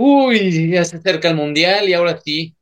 [0.00, 2.56] Uy, ya se acerca el mundial y ahora sí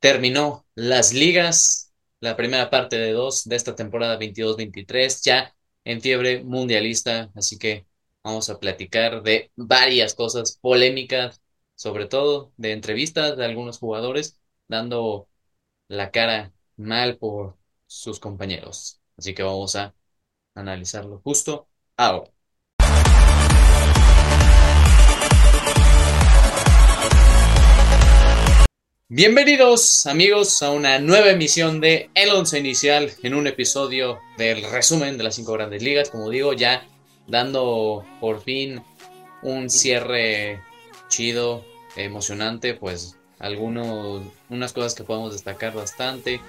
[0.00, 6.44] terminó las ligas, la primera parte de dos de esta temporada 22-23, ya en fiebre
[6.44, 7.86] mundialista, así que
[8.24, 11.42] vamos a platicar de varias cosas polémicas,
[11.76, 15.28] sobre todo de entrevistas de algunos jugadores dando
[15.88, 19.00] la cara mal por sus compañeros.
[19.16, 19.94] Así que vamos a
[20.54, 22.32] analizarlo justo ahora.
[29.08, 35.16] Bienvenidos amigos a una nueva emisión de El Once Inicial en un episodio del resumen
[35.16, 36.84] de las cinco grandes ligas, como digo, ya
[37.28, 38.82] dando por fin
[39.42, 40.60] un cierre
[41.06, 46.40] chido, emocionante, pues algunos, unas cosas que podemos destacar bastante,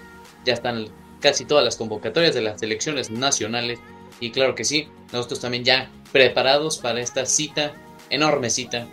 [0.44, 0.88] ya están
[1.22, 3.78] casi todas las convocatorias de las selecciones nacionales
[4.20, 7.74] y claro que sí, nosotros también ya preparados para esta cita,
[8.10, 8.88] enorme cita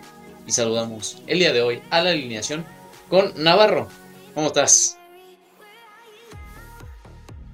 [0.46, 2.66] y saludamos el día de hoy a la alineación
[3.14, 3.86] con Navarro.
[4.34, 4.98] ¿Cómo estás?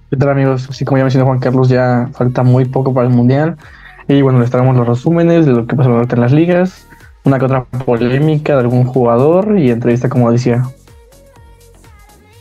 [0.09, 0.67] ¿Qué tal amigos?
[0.71, 3.59] Así como ya mencionó Juan Carlos, ya falta muy poco para el Mundial.
[4.09, 6.87] Y bueno, les traemos los resúmenes de lo que pasó en las ligas,
[7.25, 10.65] una que otra polémica de algún jugador y entrevista como decía.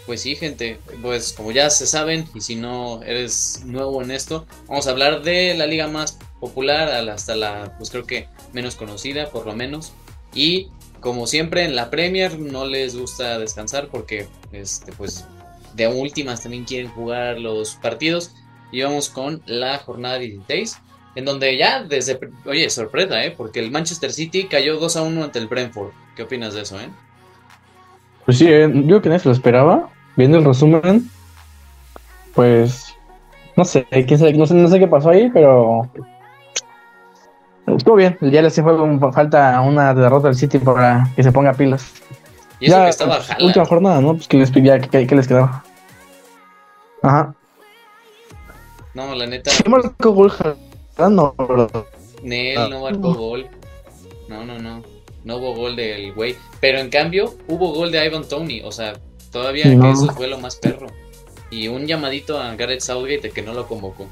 [0.06, 4.45] Pues sí, gente, pues como ya se saben, y si no eres nuevo en esto,
[4.70, 9.30] vamos a hablar de la liga más popular hasta la, pues creo que menos conocida,
[9.30, 9.92] por lo menos.
[10.34, 15.25] Y como siempre en la Premier no les gusta descansar porque este pues
[15.75, 18.36] de últimas también quieren jugar los partidos.
[18.72, 20.78] Y vamos con la jornada 16
[21.16, 25.23] en donde ya desde oye sorpresa eh porque el Manchester City cayó 2 a 1
[25.23, 25.91] ante el Brentford.
[26.16, 26.89] Qué opinas de eso eh
[28.25, 29.89] pues sí eh, yo que nadie se lo esperaba.
[30.16, 31.09] Viendo el resumen
[32.36, 32.94] pues
[33.56, 35.89] no sé quién no sé no sé qué pasó ahí pero
[37.78, 41.94] Estuvo bien, ya le hace falta una derrota del City para que se ponga pilas.
[42.59, 44.16] Y eso que estaba pues, Última jornada, ¿no?
[44.16, 45.63] Pues que les, ya, que, les quedaba.
[47.02, 47.34] Ajá.
[48.94, 49.52] No, la neta.
[49.63, 50.34] ¿Qué marcó gol
[50.97, 51.35] No,
[52.24, 53.47] Nel no marcó gol.
[54.28, 54.84] No, no, no.
[55.24, 56.36] No hubo gol del güey.
[56.59, 58.62] Pero en cambio, hubo gol de Ivan Tony.
[58.63, 58.94] O sea,
[59.31, 60.88] todavía que eso fue lo más perro.
[61.51, 64.07] Y un llamadito a Gareth Southgate que no lo convocó.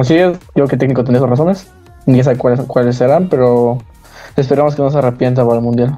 [0.00, 1.66] Así es, yo que técnico tiene sus razones.
[2.04, 3.78] Ni sé cuáles, cuáles serán, pero
[4.36, 5.96] esperamos que no se arrepienta para el mundial.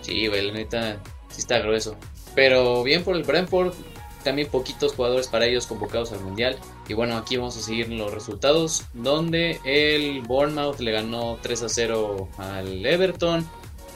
[0.00, 0.96] Sí, güey, la neta
[1.28, 1.96] sí está grueso.
[2.34, 3.74] Pero bien por el Brentford,
[4.22, 6.56] también poquitos jugadores para ellos convocados al mundial.
[6.88, 11.68] Y bueno, aquí vamos a seguir los resultados, donde el Bournemouth le ganó 3 a
[11.68, 13.46] 0 al Everton.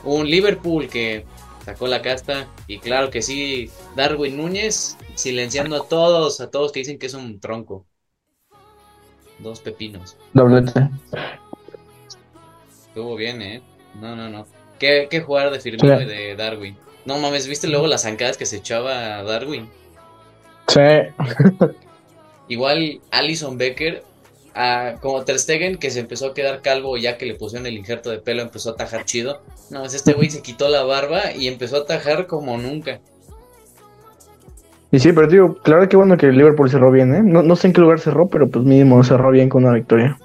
[0.05, 1.25] Un Liverpool que
[1.65, 2.49] sacó la casta.
[2.67, 7.15] Y claro que sí, Darwin Núñez silenciando a todos, a todos que dicen que es
[7.15, 7.87] un tronco.
[9.43, 10.17] Dos pepinos.
[10.33, 10.89] Doblete.
[12.89, 13.63] Estuvo bien, ¿eh?
[14.01, 14.47] No, no, no.
[14.79, 16.77] ¿Qué, qué jugar de Firmino y de Darwin?
[17.05, 19.69] No mames, ¿viste luego las zancadas que se echaba Darwin?
[20.69, 20.81] Sí.
[22.49, 24.05] Igual Alison Becker,
[25.01, 28.11] como Ter Stegen, que se empezó a quedar calvo ya que le pusieron el injerto
[28.11, 29.43] de pelo, empezó a tajar chido.
[29.71, 33.01] No, este güey se quitó la barba y empezó a tajar como nunca.
[34.93, 37.23] Y sí, pero digo, claro que bueno que el Liverpool cerró bien, ¿eh?
[37.23, 40.19] No, no sé en qué lugar cerró, pero pues mínimo cerró bien con una victoria.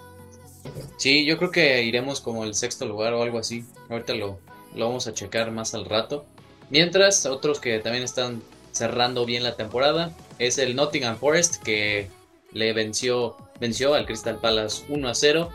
[0.98, 3.64] Sí, yo creo que iremos como el sexto lugar o algo así.
[3.90, 4.40] Ahorita lo,
[4.76, 6.26] lo vamos a checar más al rato.
[6.70, 12.10] Mientras, otros que también están cerrando bien la temporada es el Nottingham Forest que
[12.52, 15.50] le venció, venció al Crystal Palace 1 a 0.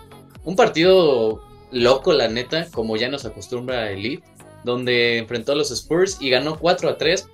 [0.44, 1.42] Un partido
[1.72, 4.22] loco, la neta, como ya nos acostumbra Elite,
[4.64, 7.28] donde enfrentó a los Spurs y ganó 4 a 3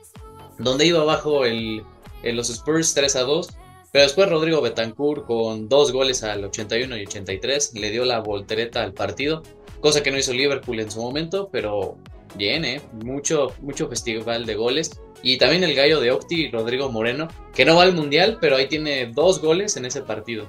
[0.59, 1.83] donde iba abajo el,
[2.23, 3.49] los Spurs 3 a 2.
[3.93, 8.83] Pero después Rodrigo Betancourt con dos goles al 81 y 83 le dio la voltereta
[8.83, 9.43] al partido,
[9.81, 11.97] cosa que no hizo Liverpool en su momento, pero
[12.35, 12.83] bien, ¿eh?
[13.05, 15.01] Mucho, mucho festival de goles.
[15.23, 18.69] Y también el gallo de Octi, Rodrigo Moreno, que no va al Mundial, pero ahí
[18.69, 20.47] tiene dos goles en ese partido.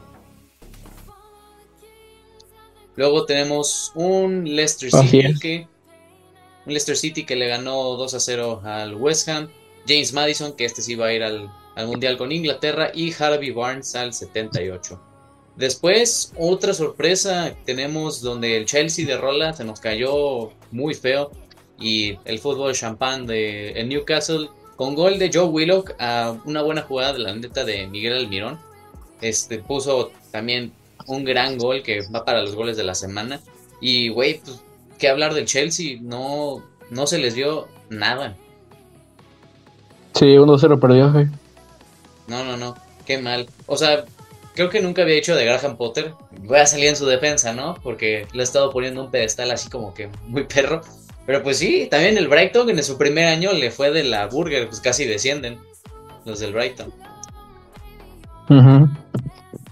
[2.98, 5.68] Luego tenemos un Leicester City, que,
[6.66, 9.50] un Leicester City que le ganó 2 a 0 al West Ham.
[9.88, 11.50] James Madison, que este sí va a ir al,
[11.86, 15.00] Mundial con Inglaterra, y Harvey Barnes al 78.
[15.56, 21.32] Después, otra sorpresa tenemos donde el Chelsea de Rola se nos cayó muy feo
[21.80, 27.14] y el fútbol champán de Newcastle con gol de Joe Willock a una buena jugada
[27.14, 28.60] de la neta de Miguel Almirón.
[29.22, 30.72] Este puso también
[31.08, 33.42] un gran gol que va para los goles de la semana.
[33.82, 34.62] Y güey, pues,
[34.98, 38.38] qué hablar del Chelsea, no, no se les dio nada.
[40.18, 41.10] Sí, 1-0 perdió,
[42.28, 42.76] No, no, no.
[43.06, 43.48] Qué mal.
[43.68, 44.06] O sea,
[44.54, 46.14] creo que nunca había dicho de Graham Potter.
[46.42, 47.76] Voy a salir en su defensa, ¿no?
[47.84, 50.82] Porque le he estado poniendo un pedestal así como que muy perro.
[51.26, 54.68] Pero pues sí, también el Brighton en su primer año le fue de la Burger,
[54.68, 55.60] pues casi descienden
[56.26, 56.92] los del Brighton.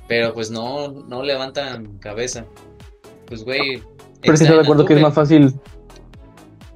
[0.08, 2.46] Pero pues no, no levantan cabeza.
[3.26, 3.82] Pues güey.
[4.22, 5.54] Pero sí estoy de acuerdo que es más fácil.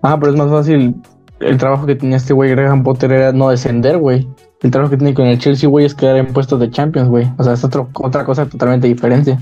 [0.01, 0.95] Ah, pero es más fácil.
[1.39, 4.27] El trabajo que tenía este güey Graham Potter era no descender, güey.
[4.61, 7.27] El trabajo que tiene con el Chelsea, güey, es quedar en puestos de Champions, güey.
[7.37, 9.37] O sea, es otra cosa totalmente diferente.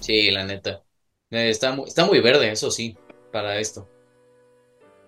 [0.00, 0.82] Sí, la neta.
[1.30, 2.96] Eh, está, está muy verde, eso sí,
[3.32, 3.88] para esto.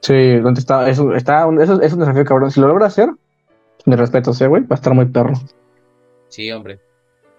[0.01, 2.51] Sí, donde está, está, eso, es un desafío cabrón.
[2.51, 3.11] Si lo logra hacer,
[3.85, 5.35] de respeto, sí, güey, va a estar muy perro.
[6.29, 6.81] Sí, hombre.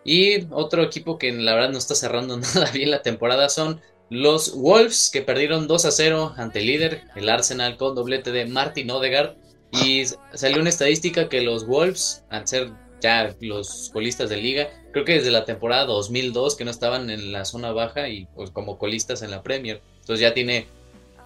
[0.04, 4.55] Y otro equipo que la verdad no está cerrando nada bien la temporada son los
[4.55, 8.91] Wolves, que perdieron 2 a 0 ante el líder, el Arsenal, con doblete de Martin
[8.91, 9.37] Odegaard.
[9.71, 10.03] Y
[10.33, 15.13] salió una estadística que los Wolves, al ser ya los colistas de liga, creo que
[15.13, 19.21] desde la temporada 2002 que no estaban en la zona baja y pues como colistas
[19.21, 19.81] en la Premier.
[20.01, 20.67] Entonces ya tiene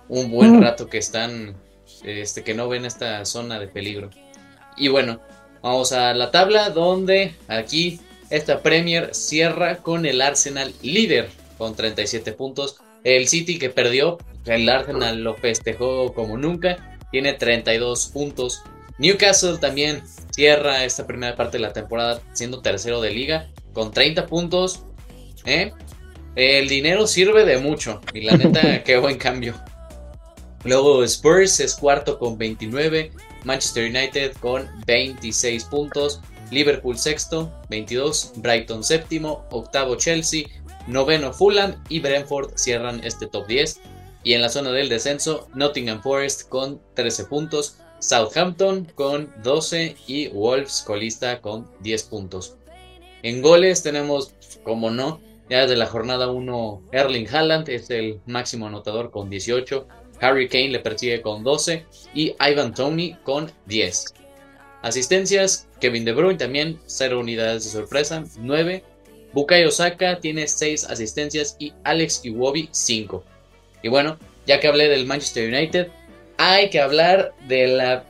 [0.07, 0.61] un buen mm.
[0.61, 1.55] rato que están,
[2.03, 4.11] este, que no ven esta zona de peligro.
[4.77, 5.19] Y bueno,
[5.63, 7.99] vamos a la tabla donde aquí
[8.29, 12.77] esta Premier cierra con el Arsenal líder con 37 puntos.
[13.03, 18.63] El City que perdió, el Arsenal lo festejó como nunca tiene 32 puntos.
[18.97, 24.25] Newcastle también cierra esta primera parte de la temporada siendo tercero de liga con 30
[24.27, 24.83] puntos.
[25.45, 25.71] ¿eh?
[26.35, 29.53] El dinero sirve de mucho y la neta, qué buen cambio.
[30.65, 33.11] Luego Spurs es cuarto con 29,
[33.43, 36.21] Manchester United con 26 puntos,
[36.51, 40.47] Liverpool sexto, 22, Brighton séptimo, octavo Chelsea,
[40.87, 43.81] noveno Fulham y Brentford cierran este top 10
[44.23, 50.27] y en la zona del descenso, Nottingham Forest con 13 puntos, Southampton con 12 y
[50.29, 52.57] Wolves colista con 10 puntos.
[53.23, 54.33] En goles tenemos,
[54.63, 59.87] como no, ya desde la jornada 1, Erling Haaland es el máximo anotador con 18,
[60.21, 64.13] Harry Kane le persigue con 12 y Ivan Tony con 10.
[64.81, 68.83] Asistencias, Kevin De Bruyne también 0 unidades de sorpresa, 9.
[69.35, 73.21] Bukayo Osaka tiene 6 asistencias y Alex Iwobi 5.
[73.83, 74.17] Y bueno,
[74.47, 75.89] ya que hablé del Manchester United,
[76.37, 78.05] hay que hablar de la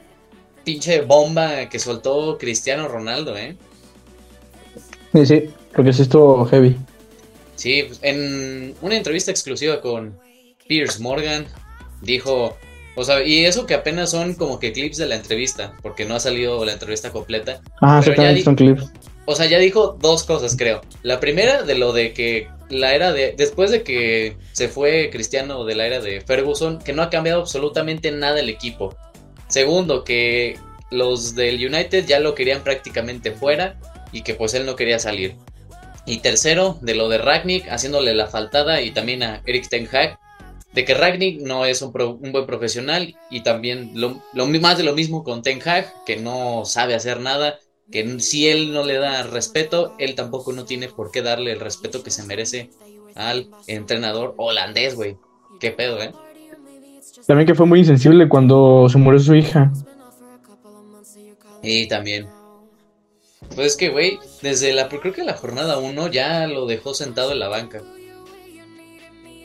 [0.64, 3.58] pinche bomba que soltó Cristiano Ronaldo, ¿eh?
[5.14, 6.78] Sí, sí, porque sí estuvo heavy.
[7.56, 10.16] Sí, pues, en una entrevista exclusiva con
[10.68, 11.48] Piers Morgan,
[12.02, 12.56] dijo,
[12.96, 16.16] o sea, y eso que apenas son como que clips de la entrevista, porque no
[16.16, 17.62] ha salido la entrevista completa.
[17.82, 18.12] Ah, sí,
[18.44, 18.92] son clips.
[19.26, 20.82] O sea, ya dijo dos cosas, creo.
[21.02, 23.34] La primera de lo de que la era de.
[23.38, 27.42] Después de que se fue Cristiano de la era de Ferguson, que no ha cambiado
[27.42, 28.96] absolutamente nada el equipo.
[29.48, 30.58] Segundo, que
[30.92, 33.80] los del United ya lo querían prácticamente fuera
[34.12, 35.36] y que pues él no quería salir.
[36.06, 40.20] Y tercero, de lo de Ragnick haciéndole la faltada y también a Eric Ten Hag,
[40.74, 44.94] de que Ragnick no es un, buen profesional y también lo, lo, más de lo
[44.94, 47.60] mismo con Ten Hag, que no sabe hacer nada
[47.92, 51.60] que si él no le da respeto, él tampoco no tiene por qué darle el
[51.60, 52.70] respeto que se merece
[53.16, 55.18] al entrenador holandés, güey.
[55.60, 56.12] Qué pedo, ¿eh?
[57.28, 59.72] También que fue muy insensible cuando se murió su hija.
[61.62, 62.28] Y también.
[63.56, 67.32] Pues es que, güey, desde la, creo que la jornada 1 ya lo dejó sentado
[67.32, 67.82] en la banca.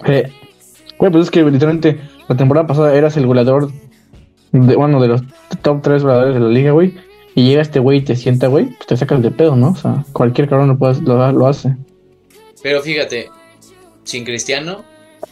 [0.07, 0.33] Eh,
[0.99, 3.71] güey, pues es que literalmente la temporada pasada eras el goleador
[4.53, 5.23] de, bueno, de los
[5.63, 8.67] top 3 goleadores de la liga, güey y llega este güey y te sienta, güey,
[8.67, 9.71] pues te sacas de pedo, ¿no?
[9.71, 11.77] O sea, cualquier cabrón lo, lo, hace.
[12.63, 13.31] Pero fíjate,
[14.05, 14.85] sin Cristiano,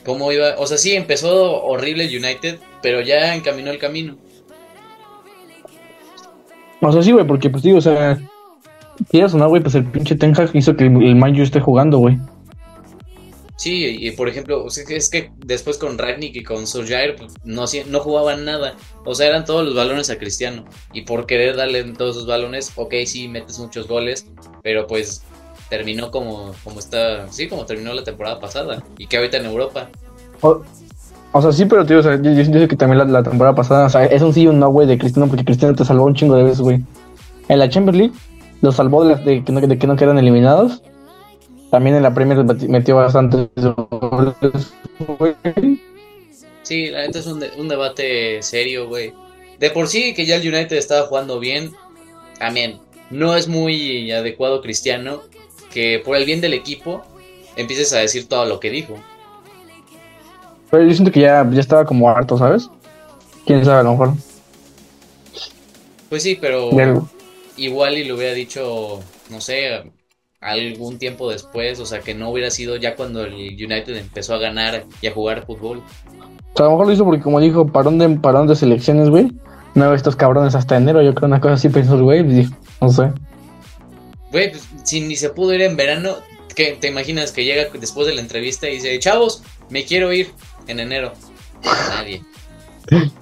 [0.04, 0.54] ¿cómo iba?
[0.58, 4.16] O sea, sí, empezó horrible United, pero ya encaminó el camino.
[6.80, 8.18] O sea, sí, güey, porque pues digo, o sea,
[9.10, 11.60] quieras o no, güey, pues el pinche Ten Hag hizo que el, el Manju esté
[11.60, 12.18] jugando, güey.
[13.58, 17.98] Sí, y por ejemplo, es que después con Ragnick y con Solskjaer pues, no, no
[17.98, 18.76] jugaban nada.
[19.04, 20.64] O sea, eran todos los balones a Cristiano.
[20.92, 24.28] Y por querer darle todos esos balones, ok, sí, metes muchos goles,
[24.62, 25.24] pero pues
[25.68, 28.80] terminó como, como está, sí, como terminó la temporada pasada.
[28.96, 29.88] Y que ahorita en Europa.
[30.40, 34.04] O, sea, sí, pero tío, o yo, yo, que también la, temporada pasada, o sea,
[34.04, 36.36] es un sí y un no, güey, de Cristiano, porque Cristiano te salvó un chingo
[36.36, 36.80] de veces, güey.
[37.48, 38.14] En la Champions League,
[38.62, 40.80] lo salvó de, de, que no, de que no quedan eliminados
[41.70, 43.48] también en la Premier metió bastante
[46.62, 49.12] Sí, la neta es un, un debate serio, güey.
[49.58, 51.72] De por sí que ya el United estaba jugando bien,
[52.38, 52.78] también
[53.10, 55.22] no es muy adecuado Cristiano
[55.72, 57.04] que por el bien del equipo
[57.56, 58.98] empieces a decir todo lo que dijo.
[60.70, 62.68] Pero yo siento que ya, ya estaba como harto, ¿sabes?
[63.46, 64.14] Quién sabe, a lo mejor.
[66.08, 66.70] Pues sí, pero
[67.56, 69.82] igual y lo hubiera dicho, no sé,
[70.40, 74.38] algún tiempo después, o sea, que no hubiera sido ya cuando el United empezó a
[74.38, 75.82] ganar y a jugar fútbol.
[76.54, 79.10] O sea, a lo mejor lo hizo porque, como dijo, parón de, parón de selecciones,
[79.10, 79.32] güey.
[79.74, 82.48] No estos cabrones hasta enero, yo creo una cosa así pensó el güey,
[82.80, 83.12] no sé.
[84.32, 86.16] Güey, pues, si ni se pudo ir en verano,
[86.54, 90.32] ¿qué te imaginas que llega después de la entrevista y dice, chavos, me quiero ir
[90.66, 91.12] en enero?
[91.64, 92.22] Nadie.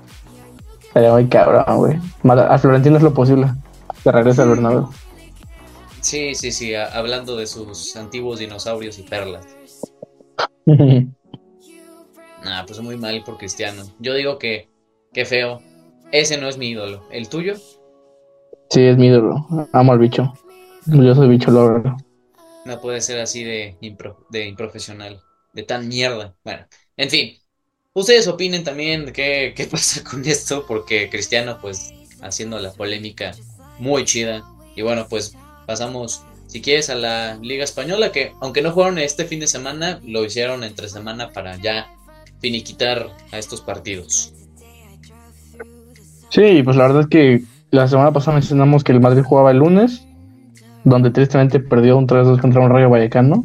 [0.95, 1.99] Muy cabrón, güey.
[2.49, 3.49] A Florentino es lo posible.
[4.03, 4.89] Que regrese al Bernabéu.
[6.07, 6.73] Sí, sí, sí.
[6.73, 9.45] hablando de sus antiguos dinosaurios y perlas.
[12.45, 13.83] nah, pues muy mal por Cristiano.
[13.99, 14.71] Yo digo que,
[15.13, 15.61] qué feo.
[16.13, 17.03] Ese no es mi ídolo.
[17.11, 17.57] ¿El tuyo?
[18.71, 19.49] Sí, es mi ídolo.
[19.73, 20.33] Amo al bicho.
[20.87, 21.95] Yo soy bicho lover.
[22.65, 23.77] No puede ser así de,
[24.31, 25.21] de improfesional.
[25.55, 26.37] De tan mierda.
[26.45, 27.37] Bueno, en fin.
[27.95, 33.33] Ustedes opinen también qué, qué pasa con esto, porque Cristiano, pues, haciendo la polémica
[33.81, 34.45] muy chida.
[34.77, 35.35] Y bueno, pues
[35.67, 40.01] pasamos, si quieres, a la Liga Española, que aunque no jugaron este fin de semana,
[40.07, 41.89] lo hicieron entre semana para ya
[42.41, 44.33] finiquitar a estos partidos.
[46.31, 49.59] Sí, pues la verdad es que la semana pasada mencionamos que el Madrid jugaba el
[49.59, 50.07] lunes,
[50.85, 53.45] donde tristemente perdió un 3-2 contra un Rayo Vallecano.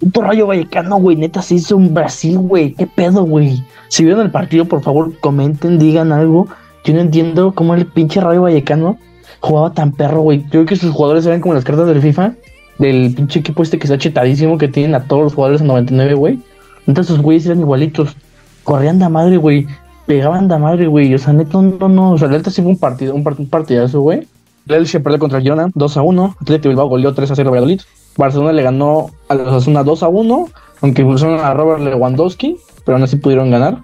[0.00, 3.64] Un Rayo Vallecano, güey, neta se hizo un Brasil, güey, qué pedo, güey.
[3.88, 6.48] Si vieron el partido, por favor, comenten, digan algo.
[6.84, 8.98] Yo no entiendo cómo el pinche Rayo Vallecano
[9.40, 10.42] jugaba tan perro, güey.
[10.44, 12.34] Yo creo que sus jugadores eran como las cartas del FIFA,
[12.78, 16.14] del pinche equipo este que está chetadísimo, que tienen a todos los jugadores en 99,
[16.14, 16.38] güey.
[16.86, 18.16] Entonces sus güeyes eran igualitos.
[18.64, 19.66] Corrían de madre, güey.
[20.06, 21.14] Pegaban de madre, güey.
[21.14, 22.12] O sea, neto, no, no.
[22.12, 24.26] O sea, neta sí fue un partido, un, partidazo, güey.
[24.68, 26.36] El Elche perdió contra Girona 2 a 1.
[26.40, 27.80] Atlético Bilbao goleó 3 a 0 a Valladolid.
[28.16, 30.48] Barcelona le ganó a los Asuna 2 a 1.
[30.82, 33.78] Aunque pusieron a Robert Lewandowski, pero aún así pudieron ganar.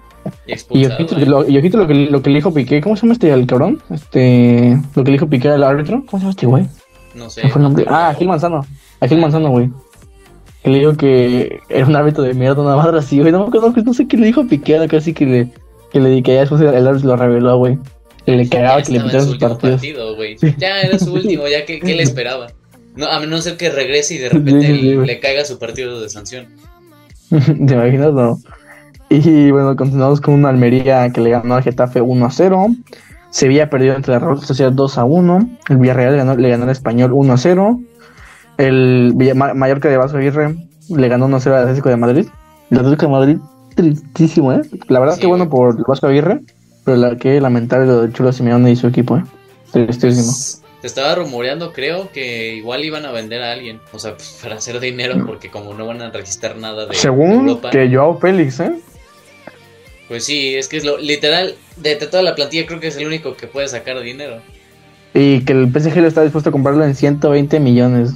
[0.69, 3.45] Y, ojito, lo, lo, que, lo que le dijo Piqué, ¿cómo se llama este el
[3.45, 3.81] cabrón?
[3.89, 6.65] Este, lo que le dijo Piqué al árbitro, ¿cómo se llama este güey?
[7.15, 7.47] No sé.
[7.49, 7.85] fue el nombre?
[7.87, 8.65] Ah, Gil Manzano.
[8.99, 9.69] A Gil Manzano, güey.
[10.63, 13.31] Que le dijo que era un árbitro de mierda, una madre así, güey.
[13.31, 15.51] No, no, no sé qué le dijo Piqué, casi que le,
[15.91, 17.77] que le que ya después el árbitro lo reveló, güey.
[18.25, 19.81] Que le cagaba que le sus partidos.
[19.81, 20.15] Partido,
[20.57, 22.47] Ya era su último, ya que, ¿qué le esperaba?
[22.95, 26.47] No, a menos ser que regrese y de repente le caiga su partido de sanción.
[27.29, 28.13] ¿Te imaginas?
[28.13, 28.39] No.
[29.09, 32.67] Y bueno, continuamos con una Almería que le ganó al Getafe 1 a 0.
[33.29, 35.49] Sevilla perdió entre la Real Sociedad 2 a 1.
[35.69, 37.79] El Villarreal le ganó, le ganó al Español 1 a 0.
[38.57, 40.55] El Mallorca de Vasco Aguirre
[40.89, 42.27] le ganó 1 a 0 al Atlético de Madrid.
[42.69, 43.37] El Atlético de Madrid,
[43.75, 44.61] tristísimo, ¿eh?
[44.87, 46.41] La verdad que bueno por el Vasco Aguirre,
[46.83, 49.23] pero la que lamentable lo de Chulo Simeone y su equipo, ¿eh?
[49.71, 50.33] Tristísimo.
[50.81, 53.79] Te estaba rumoreando, creo, que igual iban a vender a alguien.
[53.93, 57.89] O sea, para hacer dinero, porque como no van a registrar nada de Según que
[57.93, 58.73] Joao Félix, ¿eh?
[60.07, 63.07] Pues sí, es que es lo literal, de, toda la plantilla creo que es el
[63.07, 64.41] único que puede sacar dinero.
[65.13, 68.13] Y que el PSG lo está dispuesto a comprarlo en 120 millones.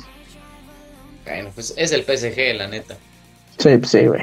[1.26, 2.96] Bueno, pues es el PSG, la neta.
[3.58, 4.22] Sí, pues sí, güey.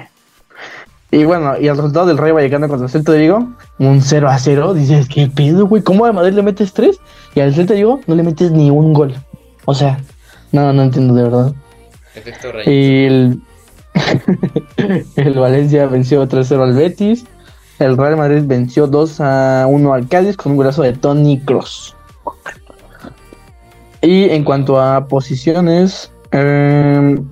[1.10, 3.48] Y bueno, y el resultado del Rey Vallecano contra el Celta de Vigo,
[3.78, 4.74] un 0 a 0.
[4.74, 5.82] Dices, ¿qué pedo, güey?
[5.82, 6.98] ¿Cómo a Madrid le metes 3?
[7.34, 9.14] Y al Celta de Vigo no le metes ni un gol.
[9.64, 9.98] O sea,
[10.52, 11.52] no, no entiendo de verdad.
[12.14, 13.40] Efecto Y el,
[15.16, 17.24] el Valencia venció 3-0 al Betis.
[17.78, 21.94] El Real Madrid venció 2 a 1 al Cádiz con un brazo de Tony Cross.
[24.02, 27.24] Y en cuanto a posiciones, em,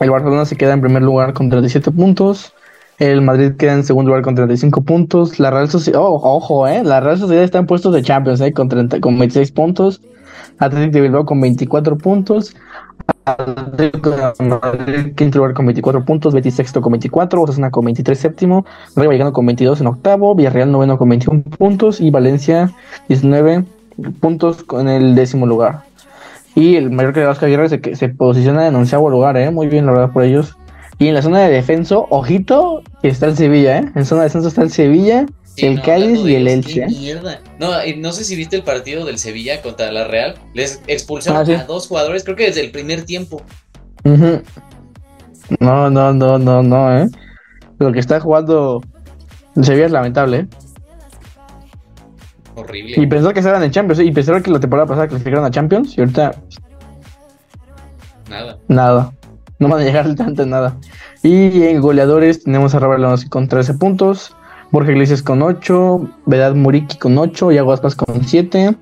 [0.00, 2.52] el Barcelona se queda en primer lugar con 37 puntos.
[2.98, 5.38] El Madrid queda en segundo lugar con 35 puntos.
[5.38, 8.52] La Real Sociedad, oh, ojo, eh, la Real Sociedad está en puestos de Champions, eh,
[8.52, 10.00] con, 30, con 26 puntos.
[10.58, 12.54] Atlético de Bilbao con 24 puntos.
[13.76, 13.90] De
[15.14, 18.64] quinto lugar con 24 puntos, Betis sexto con 24, Osasuna con 23 séptimo,
[18.96, 22.70] Rayo Vallecano con 22 en octavo, Villarreal noveno con 21 puntos y Valencia
[23.08, 23.64] 19
[24.20, 25.82] puntos con el décimo lugar.
[26.54, 29.50] Y el Mallorca de Vasco Aguirre se, se posiciona en onceavo lugar, ¿eh?
[29.50, 30.56] muy bien la verdad por ellos.
[30.98, 33.92] Y en la zona de defenso, ojito, que está el Sevilla, ¿eh?
[33.94, 35.26] En zona de descenso está el Sevilla
[35.66, 36.86] el Cádiz y el Elche.
[37.58, 40.34] No, no sé si viste el partido del Sevilla contra la Real.
[40.54, 43.42] Les expulsaron ah, a dos jugadores, creo que desde el primer tiempo.
[45.60, 47.08] No, no, no, no, no, eh.
[47.78, 48.82] Lo que está jugando
[49.56, 50.46] el Sevilla es lamentable, eh.
[52.54, 52.94] Horrible.
[52.96, 54.04] Y pensó que estaban en Champions, ¿eh?
[54.04, 56.32] y pensaron que la temporada pasada clasificaron a Champions, y ahorita.
[58.28, 58.58] Nada.
[58.68, 59.12] Nada.
[59.58, 60.76] No van a llegar tanto en nada.
[61.22, 64.34] Y en goleadores tenemos a Robert Lewandowski con 13 puntos.
[64.70, 68.76] Borja Iglesias con 8, Vedad Muriki con 8, Iago Aspas con 7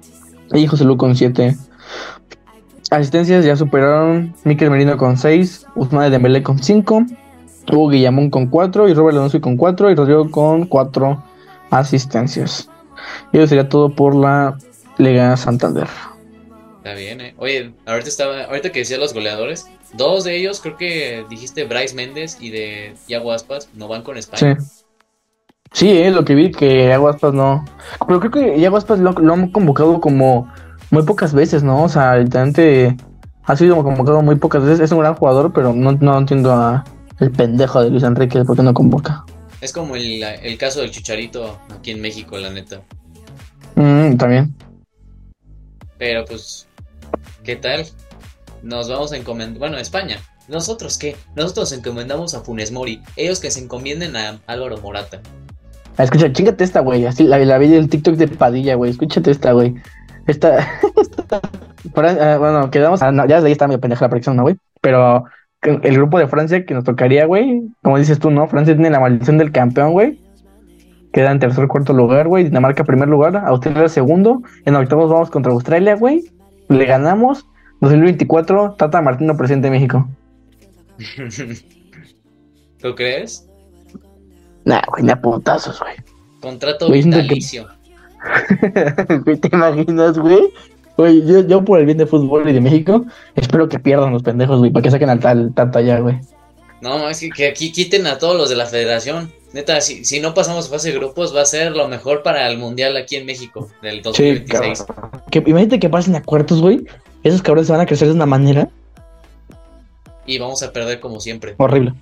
[0.52, 1.56] y José Lu con 7.
[2.90, 7.04] Asistencias ya superaron Miquel Merino con 6, Usman Dembélé con 5,
[7.72, 11.22] Hugo Guillamón con 4 y Robert Lewandowski con 4 y Rodrigo con 4
[11.70, 12.68] asistencias.
[13.32, 14.56] Y eso sería todo por la
[14.98, 15.88] Liga Santander.
[16.78, 17.34] Está bien, eh.
[17.38, 21.94] Oye, ahorita estaba, ahorita que decía los goleadores, dos de ellos creo que dijiste Bryce
[21.94, 24.60] Méndez y de Iago Aspas no van con España.
[24.60, 24.85] Sí.
[25.72, 27.64] Sí, eh, lo que vi que Aguaspas no.
[28.06, 30.48] Pero creo que Aguaspas lo, lo han convocado como
[30.90, 31.84] muy pocas veces, ¿no?
[31.84, 32.96] O sea, literalmente
[33.44, 34.80] ha sido convocado muy pocas veces.
[34.80, 36.84] Es un gran jugador, pero no, no entiendo a
[37.20, 39.24] el pendejo de Luis Enrique por qué no convoca.
[39.60, 42.82] Es como el, el caso del Chicharito aquí en México, la neta.
[43.74, 44.54] Mm, también.
[45.98, 46.66] Pero pues,
[47.42, 47.86] ¿qué tal?
[48.62, 49.58] Nos vamos a encomendar.
[49.58, 50.18] Bueno, España.
[50.48, 51.16] ¿Nosotros qué?
[51.34, 53.02] Nosotros encomendamos a Funes Mori.
[53.16, 55.20] Ellos que se encomienden a Álvaro Morata.
[55.98, 57.06] Ah, escucha, chingate esta, güey.
[57.06, 58.90] Así la, la vi del TikTok de Padilla, güey.
[58.90, 59.74] Escúchate esta, güey.
[60.26, 60.58] Esta.
[61.00, 63.02] esta uh, bueno, quedamos.
[63.02, 64.56] Ah, no, ya ahí está medio pendeja la predicción, ¿no, güey?
[64.80, 65.24] Pero
[65.62, 67.62] el grupo de Francia que nos tocaría, güey.
[67.82, 68.46] Como dices tú, ¿no?
[68.46, 70.20] Francia tiene la maldición del campeón, güey.
[71.12, 72.44] Queda en tercer cuarto lugar, güey.
[72.44, 73.36] Dinamarca primer lugar.
[73.36, 74.42] Australia segundo.
[74.64, 76.24] En octavos vamos contra Australia, güey.
[76.68, 77.46] Le ganamos.
[77.80, 80.08] 2024, Tata Martino, presidente de México.
[82.80, 83.48] ¿Tú crees?
[84.66, 85.94] Nah, güey, ni a puntazos, güey.
[86.42, 87.66] Contrato vitalicio.
[89.24, 89.36] Que...
[89.36, 90.52] ¿Te imaginas, güey?
[90.96, 93.04] Güey, yo, yo por el bien de fútbol y de México,
[93.36, 96.18] espero que pierdan los pendejos, güey, para que saquen al tal Tata ya, güey.
[96.80, 99.32] No, es que, que, aquí quiten a todos los de la federación.
[99.52, 102.58] Neta, si, si no pasamos fase de grupos, va a ser lo mejor para el
[102.58, 104.78] mundial aquí en México, del 2026.
[104.78, 104.84] Sí,
[105.30, 106.84] que, imagínate que pasen a cuartos, güey.
[107.22, 108.68] Esos cabrones se van a crecer de una manera.
[110.26, 111.54] Y vamos a perder como siempre.
[111.58, 111.94] Horrible.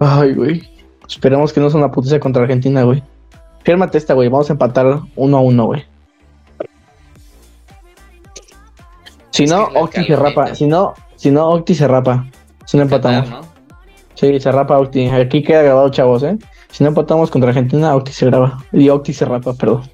[0.00, 0.62] Ay, güey.
[1.06, 3.02] Esperemos que no sea una putiza contra Argentina, güey.
[3.64, 4.28] Fírmate esta, güey.
[4.28, 5.84] Vamos a empatar uno a uno, güey.
[9.30, 10.54] Si no, Octi se rapa.
[10.54, 12.26] Si no, si no, Octi se rapa.
[12.64, 13.28] Si no empatamos.
[13.28, 13.40] ¿no?
[14.14, 15.08] Sí, se rapa Octi.
[15.08, 16.38] Aquí queda grabado, chavos, ¿eh?
[16.70, 18.58] Si no empatamos contra Argentina, Octi se graba.
[18.72, 19.90] Y Octi se rapa, perdón.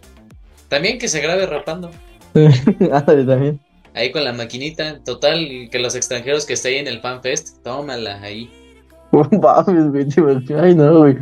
[0.69, 1.91] También que se grabe rapando.
[2.93, 3.61] Ándale, también.
[3.95, 5.03] Ahí con la maquinita.
[5.05, 8.51] Total, que los extranjeros que estén ahí en el FanFest, tómala ahí.
[9.24, 10.61] Mames, güey, tío.
[10.61, 11.16] Ay, no, güey.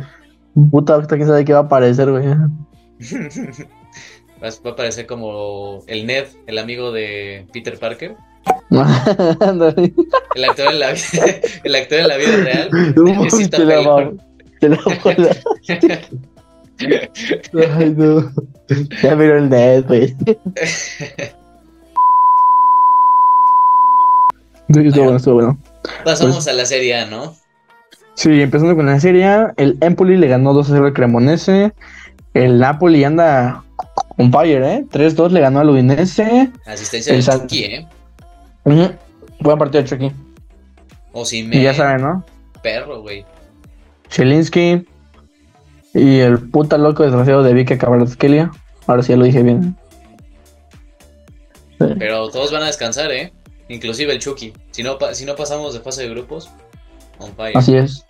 [0.71, 2.25] Puta, hasta quién sabe qué va a aparecer, güey.
[4.43, 8.15] va a aparecer como el Ned, el amigo de Peter Parker.
[8.69, 8.79] el,
[10.43, 10.93] actor en la,
[11.63, 12.69] el actor en la vida real.
[12.95, 14.11] Necesita te la
[14.59, 14.79] Te la
[17.77, 18.31] Ay, no.
[19.01, 20.15] Ya miró el Ned, güey.
[24.67, 25.57] Estuvo bueno, estuvo bueno.
[26.03, 27.35] Pasamos pues, a la serie A, ¿no?
[28.15, 31.73] Sí, empezando con la serie, el Empoli le ganó 2-0 al Cremonese.
[32.33, 33.63] El Napoli anda
[34.17, 34.85] on fire, ¿eh?
[34.89, 36.51] 3-2 le ganó al Udinese.
[36.65, 37.87] Asistencia el de Chucky, ¿eh?
[38.63, 38.97] Uh -huh.
[39.39, 40.11] Buen partido de Chucky.
[41.11, 41.57] O si me...
[41.57, 42.25] Y ya saben, ¿no?
[42.63, 43.25] Perro, güey.
[44.09, 44.85] Chelinsky.
[45.93, 48.51] Y el puta loco desgraciado de Vicky Cabraskelia.
[48.87, 49.77] Ahora sí ya lo dije bien.
[51.79, 51.85] Sí.
[51.99, 53.31] Pero todos van a descansar, ¿eh?
[53.69, 54.53] Inclusive el Chucky.
[54.71, 56.49] Si no, si no pasamos de fase de grupos,
[57.19, 57.57] on fire.
[57.57, 58.05] Así es.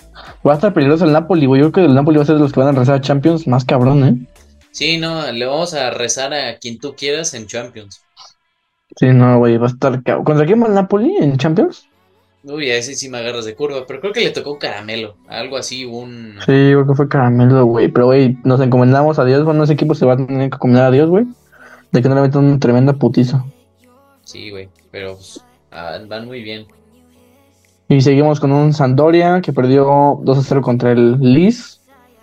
[0.45, 1.61] Va a estar peligroso el Napoli, güey.
[1.61, 3.01] Yo creo que el Napoli va a ser de los que van a rezar a
[3.01, 4.27] Champions más cabrón, ¿eh?
[4.71, 8.01] Sí, no, le vamos a rezar a quien tú quieras en Champions.
[8.97, 10.25] Sí, no, güey, va a estar cabrón.
[10.25, 11.87] ¿Contra quién va el Napoli en Champions?
[12.47, 15.15] Uy, a ese sí me agarras de curva, pero creo que le tocó un caramelo,
[15.27, 16.35] algo así, un...
[16.41, 19.95] Sí, creo que fue caramelo, güey, pero güey, nos encomendamos a Dios, bueno, ese equipo
[19.95, 21.25] se va a tener que encomendar a Dios, güey,
[21.91, 23.43] de que no le metan un tremendo putizo.
[24.25, 26.67] Sí, güey, pero pues, ah, van muy bien.
[27.87, 31.79] Y seguimos con un Sandoria que perdió 2 a 0 contra el Liz.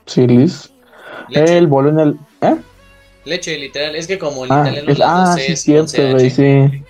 [0.07, 0.73] Sí, Liz.
[1.29, 1.59] Leche.
[1.59, 2.15] El Bolonia.
[2.41, 2.57] ¿Eh?
[3.25, 3.95] Leche, literal.
[3.95, 6.83] Es que como el Ah, italiano es- ah sí, es cierto, güey, sí.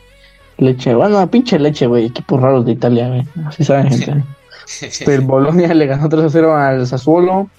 [0.59, 0.95] Leche.
[0.95, 2.07] Bueno, pinche leche, güey.
[2.07, 3.25] Equipos raros de Italia, güey.
[3.47, 4.25] Así saben, gente.
[5.07, 7.51] El Bolonia le ganó 3 a 0 al Sassuolo.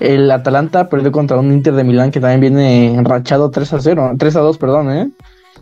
[0.00, 4.12] El Atalanta perdió contra un Inter de Milán que también viene enrachado 3 a 0.
[4.18, 5.08] 3 a 2, perdón, ¿eh?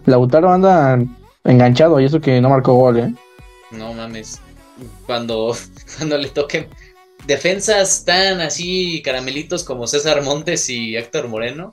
[0.06, 0.98] Lautaro anda
[1.44, 3.14] enganchado y eso que no marcó gol, ¿eh?
[3.70, 4.40] No mames.
[5.06, 5.56] Cuando,
[5.98, 6.68] cuando le toquen
[7.26, 11.70] defensas tan así caramelitos como César Montes y Héctor Moreno.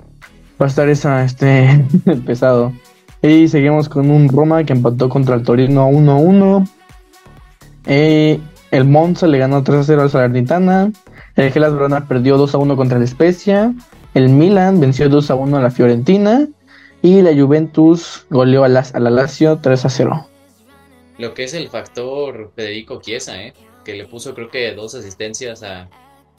[0.62, 1.86] Va a estar esa, este,
[2.26, 2.74] pesado.
[3.22, 6.68] Y seguimos con un Roma que empató contra el Torino 1-1.
[7.86, 8.40] Eh,
[8.72, 10.92] el Monza le ganó 3-0 al Salernitana.
[11.36, 13.74] El Gelas Verona perdió 2-1 contra el Spezia.
[14.14, 16.48] El Milan venció 2-1 a la Fiorentina.
[17.04, 20.26] Y la Juventus goleó a, las, a la Lazio 3-0.
[21.22, 23.54] Lo que es el factor Federico Chiesa, ¿eh?
[23.86, 25.88] Que le puso creo que dos asistencias a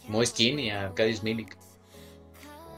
[0.09, 1.57] Moiskin y a Arkadiusz Milik.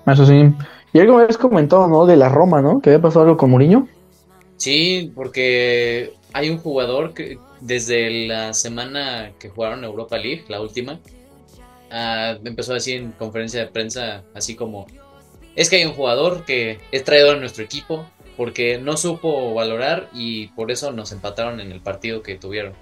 [0.07, 0.53] Eso sí.
[0.93, 2.05] Y algo me habías comentado, ¿no?
[2.05, 2.83] De la Roma, ¿no?
[2.83, 3.89] Que había pasado algo con Mourinho.
[4.59, 11.01] Sí, porque hay un jugador que desde la semana que jugaron Europa League, la última,
[11.91, 14.87] ah, empezó a decir en conferencia de prensa así como,
[15.57, 18.05] es que hay un jugador que es traidor a nuestro equipo
[18.37, 22.75] porque no supo valorar y por eso nos empataron en el partido que tuvieron,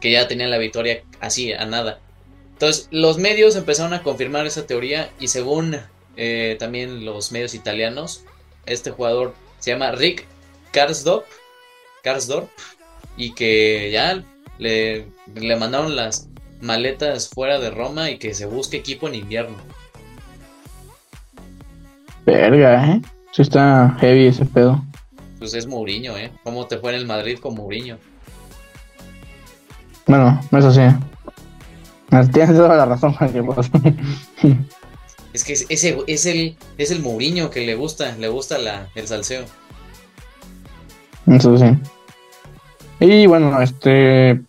[0.00, 2.00] que ya tenían la victoria así, a nada.
[2.52, 5.76] Entonces, los medios empezaron a confirmar esa teoría y según
[6.16, 8.24] eh, también los medios italianos,
[8.66, 10.26] este jugador se llama Rick
[10.72, 11.24] Karsdorp,
[12.02, 12.48] Karsdorp
[13.16, 14.22] y que ya
[14.58, 16.28] le, le mandaron las
[16.60, 19.56] maletas fuera de Roma y que se busque equipo en invierno.
[22.26, 23.02] Verga, ¿eh?
[23.32, 24.82] Sí está heavy ese pedo.
[25.38, 26.32] Pues es Mourinho, ¿eh?
[26.42, 27.98] ¿Cómo te fue en el Madrid con Mourinho?
[30.06, 30.80] Bueno, eso sí.
[32.32, 33.30] Tienes toda la razón, Juan
[35.34, 39.06] Es que ese es el, es el Mourinho que le gusta, le gusta la, el
[39.06, 39.44] salseo.
[41.26, 41.66] Eso sí.
[43.00, 44.42] Y bueno, este.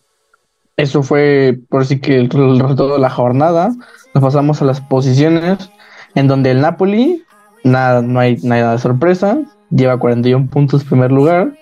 [0.78, 3.72] Eso fue por sí que el, resultado de la jornada.
[4.14, 5.70] Nos pasamos a las posiciones
[6.16, 7.26] en donde el Napoli,
[7.64, 9.38] nada, no hay nada de sorpresa,
[9.70, 11.54] lleva 41 puntos en primer lugar.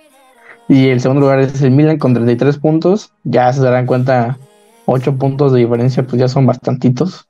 [0.70, 3.12] Y el segundo lugar es el Milan con 33 puntos.
[3.24, 4.38] Ya se darán cuenta,
[4.86, 7.28] 8 puntos de diferencia, pues ya son bastantitos.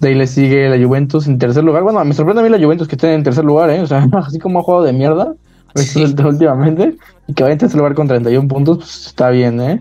[0.00, 1.82] De ahí le sigue la Juventus en tercer lugar.
[1.82, 3.80] Bueno, me sorprende a mí la Juventus que esté en tercer lugar, ¿eh?
[3.80, 5.34] O sea, así como ha jugado de mierda
[6.24, 6.96] últimamente.
[7.26, 9.80] Y que vaya en tercer lugar con 31 puntos, pues está bien, ¿eh?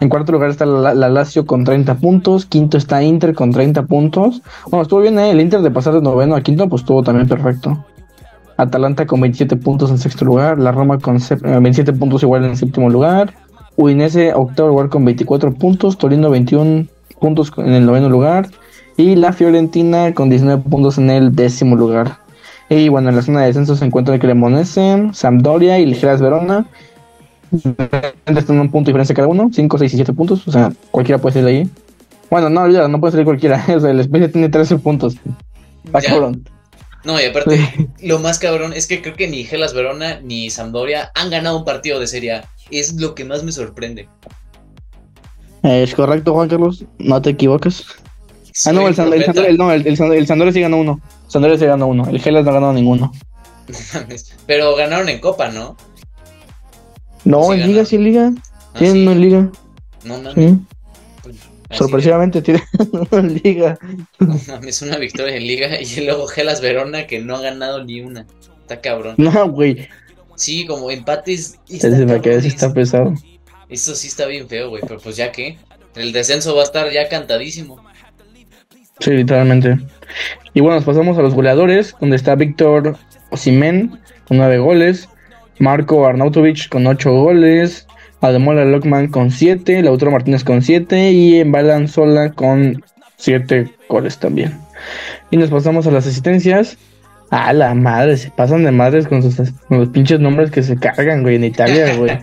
[0.00, 2.44] En cuarto lugar está la, Lazio con 30 puntos.
[2.44, 4.42] Quinto está Inter con 30 puntos.
[4.68, 5.30] Bueno, estuvo bien, ¿eh?
[5.30, 7.82] El Inter de pasar de noveno a quinto, pues estuvo también perfecto.
[8.56, 10.58] Atalanta con 27 puntos en sexto lugar.
[10.58, 13.34] La Roma con 27 eh, puntos igual en séptimo lugar.
[13.76, 15.98] Udinese octavo lugar con 24 puntos.
[15.98, 16.86] Torino 21
[17.20, 18.48] puntos en el noveno lugar.
[18.96, 22.18] Y la Fiorentina con 19 puntos en el décimo lugar.
[22.68, 26.66] Y bueno, en la zona de descenso se encuentra el Cremonese, Sampdoria y Ligeras Verona.
[28.26, 30.46] Están un punto de diferencia cada uno, 5, 6 y 7 puntos.
[30.48, 31.70] O sea, cualquiera puede salir ahí.
[32.30, 33.62] Bueno, no, no puede salir cualquiera.
[33.76, 35.16] O sea, el especie tiene 13 puntos.
[36.06, 36.42] Cabrón.
[37.04, 41.10] No, y aparte, lo más cabrón es que creo que ni Gelas Verona ni Sampdoria
[41.14, 42.48] han ganado un partido de Serie A.
[42.70, 44.08] Es lo que más me sorprende.
[45.62, 46.84] Es correcto, Juan Carlos.
[46.98, 47.84] No te equivoques.
[48.66, 51.00] ah, no, el, Sampdoria sí ganó uno.
[51.28, 52.08] Sampdoria sí ganó uno.
[52.08, 53.12] El Gelas no ha ganado ninguno.
[54.46, 55.76] Pero ganaron en Copa, ¿no?
[57.24, 58.32] No, en Liga, sí, en Liga.
[58.74, 58.86] Ah, sí.
[58.86, 59.50] en Liga.
[60.04, 60.32] No, no.
[60.32, 60.58] ¿Sí?
[61.76, 62.62] Sorpresivamente tiene
[63.10, 63.78] una liga.
[64.66, 68.26] es una victoria en liga y luego Gelas Verona que no ha ganado ni una.
[68.62, 69.14] Está cabrón.
[69.18, 69.88] No, güey.
[70.36, 71.58] Sí, como empates.
[71.68, 73.14] Está me está pesado.
[73.68, 74.82] Eso sí está bien feo, güey.
[74.86, 75.58] Pero pues ya que.
[75.94, 77.82] El descenso va a estar ya cantadísimo.
[78.98, 79.78] Sí, literalmente.
[80.54, 82.96] Y bueno, nos pasamos a los goleadores, donde está Víctor
[83.30, 85.08] Osimen con nueve goles,
[85.58, 87.86] Marco Arnautovic con ocho goles,
[88.24, 92.82] Ademola Lockman con 7, Lautaro Martínez con 7 y Embalan Sola con
[93.18, 94.58] 7 goles también.
[95.30, 96.78] Y nos pasamos a las asistencias.
[97.30, 101.22] A la madre, se pasan de madres con, sus, los pinches nombres que se cargan,
[101.22, 102.18] güey, en Italia, güey.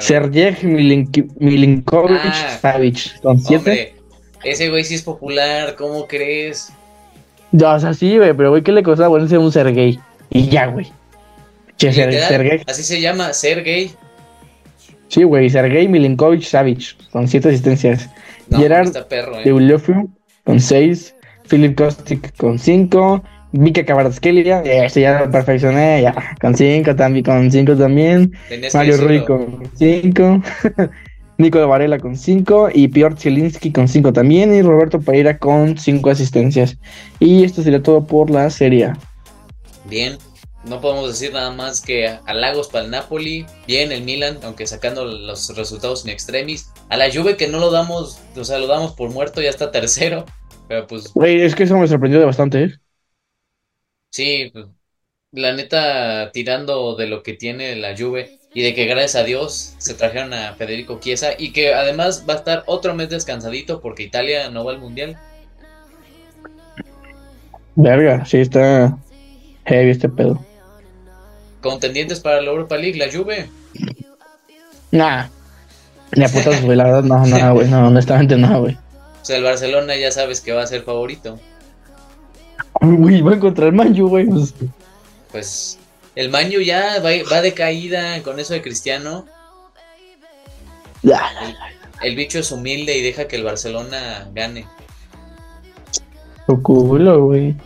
[0.00, 3.94] Sergej Milinkovic ah, Savic con 7.
[4.42, 6.72] Ese güey sí es popular, ¿cómo crees?
[7.52, 9.98] Ya, o sea, sí, güey, pero güey, ¿qué le costaba ponerse un Sergey?
[10.30, 10.90] Y ya, güey.
[11.76, 12.62] Che, Sergey.
[12.66, 13.92] Así se llama, Sergey.
[15.08, 18.10] Sí, güey, Sergei Milinkovic Savic con 7 asistencias.
[18.50, 20.06] Gerard eh.
[20.44, 21.14] con 6.
[21.48, 23.22] Philip Kostic con 5.
[23.52, 28.32] Mika Kvaratskhelia, este ya lo perfeccioné, ya, con 5 también, con 5 también.
[28.74, 30.42] Mario Rui con 5.
[31.38, 36.10] Nico Varela con 5 y Piotr Zielinski con 5 también y Roberto Pereira con 5
[36.10, 36.78] asistencias.
[37.20, 38.92] Y esto sería todo por la serie.
[39.84, 40.16] Bien,
[40.66, 44.66] no podemos decir nada más que a Lagos para el Napoli, bien el Milan, aunque
[44.66, 48.66] sacando los resultados en extremis, a la Juve que no lo damos, o sea, lo
[48.66, 50.24] damos por muerto, ya está tercero,
[50.68, 51.12] pero pues...
[51.14, 52.74] Güey, es que eso me sorprendió de bastante, ¿eh?
[54.10, 54.66] Sí, pues,
[55.32, 59.74] la neta, tirando de lo que tiene la Juve y de que gracias a Dios
[59.78, 64.02] se trajeron a Federico Chiesa y que además va a estar otro mes descansadito porque
[64.02, 65.16] Italia no va al Mundial.
[67.74, 68.96] Verga, sí está
[69.66, 70.42] heavy este pedo
[71.66, 73.48] contendientes para la Europa League, la Juve.
[74.90, 75.26] Nah.
[76.12, 78.74] Ni a putas, güey, la verdad, no, no, güey, no, honestamente no, güey.
[78.74, 81.38] O sea, el Barcelona ya sabes que va a ser favorito.
[82.80, 84.26] Güey, va a encontrar el Manju, güey.
[84.26, 84.54] Pues.
[85.32, 85.78] pues
[86.14, 89.26] el Manju ya va, va, de caída con eso de Cristiano.
[91.02, 91.12] El,
[92.02, 94.66] el, bicho es humilde y deja que el Barcelona gane.
[96.46, 97.56] Tu culo, güey.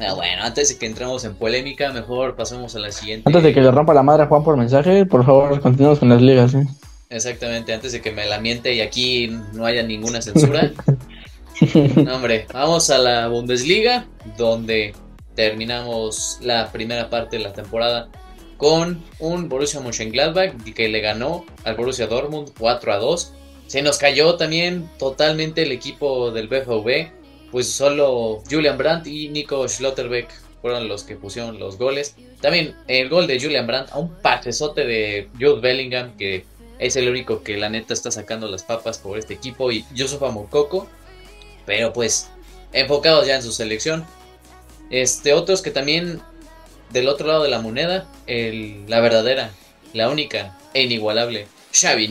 [0.00, 3.24] Ah, bueno, antes de que entremos en polémica, mejor pasemos a la siguiente.
[3.26, 6.08] Antes de que le rompa la madre a Juan por mensaje, por favor, continuemos con
[6.08, 6.54] las ligas.
[6.54, 6.66] ¿eh?
[7.10, 10.70] Exactamente, antes de que me la miente y aquí no haya ninguna censura.
[11.96, 14.06] no, hombre, vamos a la Bundesliga,
[14.36, 14.94] donde
[15.34, 18.08] terminamos la primera parte de la temporada
[18.56, 23.32] con un Borussia Mönchengladbach que le ganó al Borussia Dortmund 4 a 2.
[23.68, 27.17] Se nos cayó también totalmente el equipo del BVB,
[27.50, 30.28] pues solo Julian Brandt y Nico Schlotterbeck
[30.60, 32.16] fueron los que pusieron los goles.
[32.40, 36.44] También el gol de Julian Brandt a un pasesote de Jude Bellingham, que
[36.78, 40.30] es el único que la neta está sacando las papas por este equipo, y Yusufa
[40.30, 40.88] Mokoko,
[41.66, 42.30] pero pues
[42.72, 44.04] enfocados ya en su selección.
[44.90, 46.20] Este, otros que también
[46.90, 49.50] del otro lado de la moneda, la verdadera,
[49.92, 52.08] la única e inigualable Xavi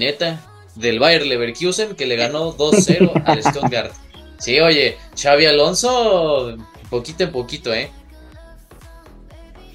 [0.76, 3.94] del Bayer Leverkusen que le ganó 2-0 al Stuttgart.
[4.40, 6.58] Sí, oye, Xavi Alonso,
[6.90, 7.90] poquito en poquito, ¿eh?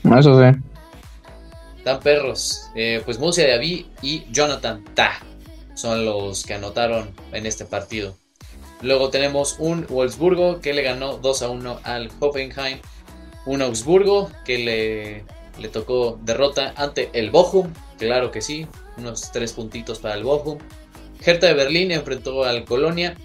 [0.05, 0.59] Eso sí.
[1.85, 2.71] Dan perros.
[2.75, 5.21] Eh, pues Musia David y Jonathan Ta
[5.75, 8.15] son los que anotaron en este partido.
[8.83, 12.79] Luego tenemos un Wolfsburgo que le ganó 2 a 1 al Hoffenheim.
[13.47, 15.25] Un Augsburgo que le,
[15.61, 17.73] le tocó derrota ante el Bochum.
[17.99, 20.59] Claro que sí, unos 3 puntitos para el Bochum.
[21.25, 23.17] Hertha de Berlín enfrentó al Colonia.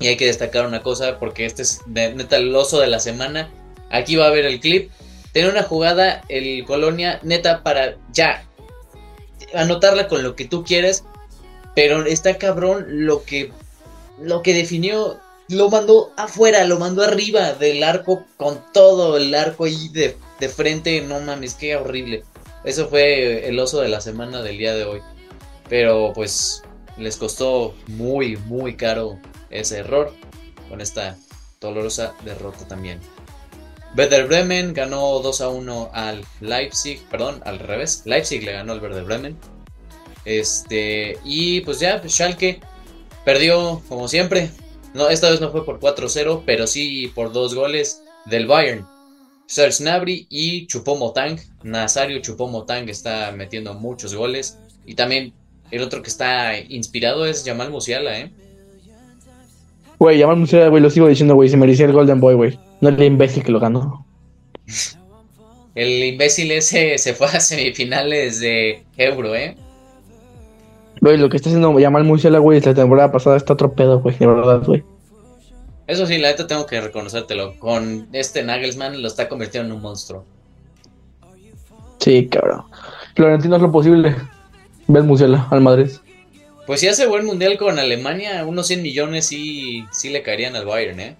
[0.00, 3.50] Y hay que destacar una cosa porque este es neta el oso de la semana.
[3.90, 4.90] Aquí va a ver el clip
[5.32, 8.44] tener una jugada el Colonia neta para ya
[9.54, 11.04] anotarla con lo que tú quieres,
[11.74, 13.52] pero está cabrón lo que
[14.20, 19.64] lo que definió lo mandó afuera, lo mandó arriba del arco con todo el arco
[19.64, 22.24] ahí de, de frente, no mames, qué horrible.
[22.64, 25.00] Eso fue el oso de la semana del día de hoy.
[25.68, 26.62] Pero pues
[26.98, 29.18] les costó muy, muy caro
[29.50, 30.14] ese error
[30.68, 31.16] con esta
[31.60, 33.00] dolorosa derrota también.
[33.96, 38.02] Werder Bremen ganó 2 a 1 al Leipzig, perdón, al revés.
[38.04, 39.36] Leipzig le ganó al Werder Bremen.
[40.24, 42.60] Este, y pues ya, Schalke
[43.24, 44.50] perdió como siempre.
[44.94, 48.86] No, esta vez no fue por 4-0, pero sí por dos goles del Bayern.
[49.46, 51.40] Serge Gnabry y Chupomotang.
[51.64, 54.58] Nazario Chupomotang está metiendo muchos goles.
[54.86, 55.32] Y también
[55.72, 58.32] el otro que está inspirado es Jamal Musiala, ¿eh?
[60.00, 62.58] Güey, Jamal Musiala, güey, lo sigo diciendo, güey, se merecía el Golden Boy, güey.
[62.80, 64.06] No el imbécil que lo ganó.
[65.74, 69.56] El imbécil ese se fue a semifinales de Euro, ¿eh?
[71.02, 74.16] Güey, lo que está haciendo Yamal Musiala, güey, la temporada pasada está otro pedo, güey,
[74.16, 74.82] de verdad, güey.
[75.86, 77.58] Eso sí, la neta tengo que reconocértelo.
[77.58, 80.24] Con este Nagelsmann lo está convirtiendo en un monstruo.
[81.98, 82.62] Sí, cabrón.
[83.14, 84.16] Florentino es lo posible.
[84.88, 85.90] Ves Musiala al Madrid.
[86.70, 90.66] Pues si hace buen mundial con Alemania, unos 100 millones sí, sí le caerían al
[90.66, 91.16] Bayern, ¿eh?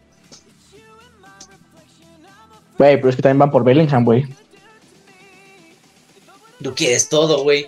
[2.79, 4.27] Güey, pero es que también van por Bellingham, güey.
[6.63, 7.67] Tú quieres todo, güey.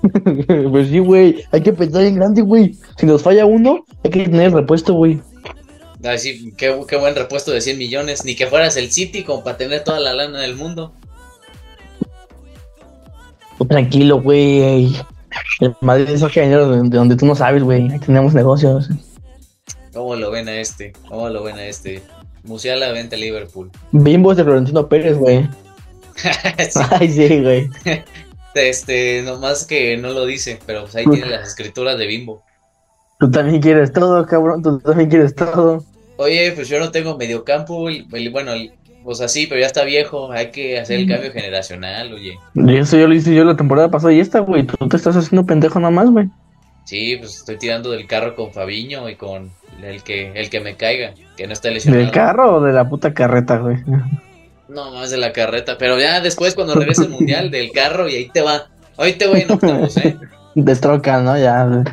[0.70, 1.44] pues sí, güey.
[1.52, 2.78] Hay que pensar en grande, güey.
[2.96, 5.20] Si nos falla uno, hay que tener el repuesto, güey.
[6.02, 8.24] Ah, sí, qué, qué, buen repuesto de 100 millones.
[8.24, 10.94] Ni que fueras el City como para tener toda la lana del mundo.
[13.68, 14.96] tranquilo, güey.
[15.60, 17.90] El Madrid es dinero de donde tú no sabes, güey.
[17.90, 18.88] Ahí tenemos negocios.
[19.92, 20.92] ¿Cómo lo ven a este?
[21.08, 22.02] ¿Cómo lo ven a este?
[22.42, 23.70] Musiala vente a Liverpool.
[23.92, 25.48] Bimbo es de Florentino Pérez, güey.
[26.90, 27.70] Ay, sí, güey.
[28.54, 32.42] Este, nomás que no lo dice, pero pues ahí tiene las escrituras de Bimbo.
[33.18, 35.84] Tú también quieres todo, cabrón, tú también quieres todo.
[36.16, 37.88] Oye, pues yo no tengo mediocampo,
[38.30, 38.52] bueno,
[39.04, 42.38] pues así, pero ya está viejo, hay que hacer el cambio generacional, oye.
[42.54, 45.14] Y eso yo lo hice yo la temporada pasada y esta, güey, tú te estás
[45.14, 46.28] haciendo pendejo nomás, güey.
[46.84, 49.50] Sí, pues estoy tirando del carro con Fabiño y con
[49.82, 52.02] el que, el que me caiga, que no esté lesionado.
[52.02, 53.76] ¿Del carro o de la puta carreta, güey?
[54.68, 58.14] No, más de la carreta, pero ya después cuando regrese el mundial del carro y
[58.14, 58.68] ahí te va.
[58.96, 60.16] Hoy te voy en octavos, ¿eh?
[60.54, 61.36] De troca, ¿no?
[61.36, 61.84] Ya.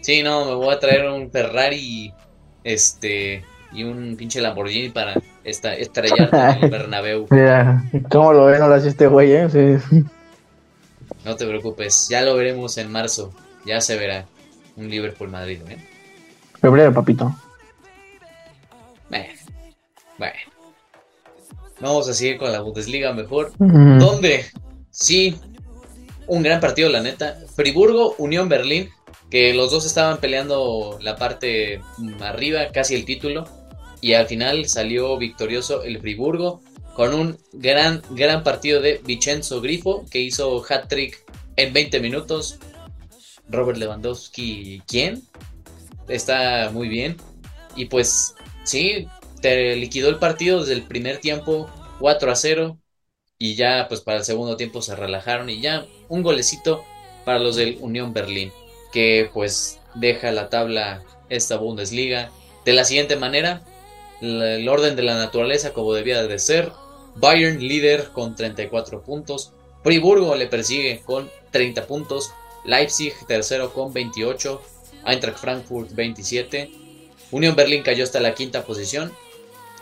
[0.00, 2.12] Sí, no, me voy a traer un Ferrari,
[2.62, 7.26] este, y un pinche Lamborghini para esta, estrellar en el Bernabéu.
[8.10, 9.48] ¿Cómo lo ven ahora este güey, eh?
[9.80, 10.04] Sí.
[11.24, 13.32] No te preocupes, ya lo veremos en marzo.
[13.64, 14.26] Ya se verá
[14.76, 15.76] un Liverpool Madrid, ¿eh?
[16.60, 17.34] Febrero, papito.
[19.08, 19.32] Bueno,
[20.18, 20.34] bueno.
[21.80, 23.52] Vamos a seguir con la Bundesliga mejor.
[23.58, 24.44] ¿Dónde?
[24.90, 25.38] Sí,
[26.26, 27.38] un gran partido, la neta.
[27.54, 28.90] Friburgo, Unión Berlín,
[29.30, 31.80] que los dos estaban peleando la parte
[32.20, 33.46] arriba, casi el título.
[34.00, 36.62] Y al final salió victorioso el Friburgo
[36.94, 41.24] con un gran, gran partido de Vincenzo Grifo, que hizo hat-trick
[41.56, 42.58] en 20 minutos.
[43.48, 45.22] Robert Lewandowski, ¿quién?
[46.08, 47.16] Está muy bien.
[47.76, 48.34] Y pues
[48.64, 49.08] sí,
[49.40, 51.68] te liquidó el partido desde el primer tiempo
[52.00, 52.78] 4 a 0.
[53.38, 56.84] Y ya pues para el segundo tiempo se relajaron y ya un golecito
[57.24, 58.52] para los del Unión Berlín.
[58.92, 62.30] Que pues deja la tabla esta Bundesliga
[62.64, 63.62] de la siguiente manera.
[64.20, 66.72] El orden de la naturaleza como debía de ser.
[67.16, 69.52] Bayern líder con 34 puntos.
[69.82, 72.32] Friburgo le persigue con 30 puntos.
[72.64, 74.62] Leipzig tercero con 28.
[75.06, 76.70] Eintracht Frankfurt 27.
[77.30, 79.12] Unión Berlín cayó hasta la quinta posición.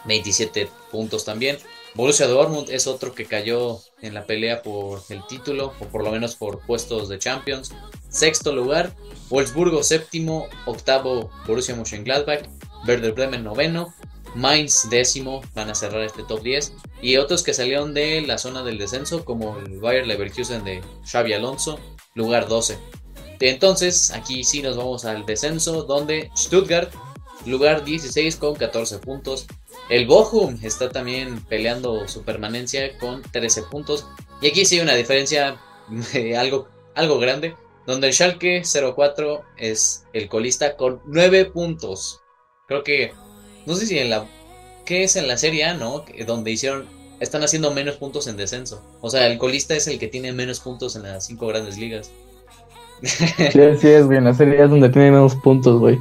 [0.05, 1.59] 27 puntos también.
[1.95, 6.11] Borussia Dortmund es otro que cayó en la pelea por el título, o por lo
[6.11, 7.73] menos por puestos de Champions.
[8.09, 8.93] Sexto lugar,
[9.31, 12.45] Wolfsburgo séptimo, octavo Borussia Mönchengladbach,
[12.87, 13.95] Werder Bremen noveno,
[14.35, 16.73] Mainz décimo, van a cerrar este top 10.
[17.03, 21.33] Y otros que salieron de la zona del descenso, como el Bayer Leverkusen de Xavi
[21.33, 21.79] Alonso,
[22.15, 22.79] lugar 12.
[23.41, 26.93] Entonces, aquí sí nos vamos al descenso, donde Stuttgart,
[27.47, 29.47] lugar 16 con 14 puntos.
[29.89, 34.07] El Bochum está también peleando su permanencia con 13 puntos.
[34.41, 35.61] Y aquí sí hay una diferencia
[36.37, 42.21] algo, algo grande, donde el Schalke 04 es el colista con 9 puntos.
[42.67, 43.15] Creo que,
[43.69, 44.27] no sé si en la...
[44.85, 46.05] ¿Qué es en la Serie A, no?
[46.27, 46.87] Donde hicieron...
[47.21, 48.83] Están haciendo menos puntos en descenso.
[49.01, 52.11] O sea, el colista es el que tiene menos puntos en las 5 grandes ligas.
[53.03, 54.19] Sí, sí es, güey.
[54.19, 55.99] En la Serie A es donde tiene menos puntos, güey.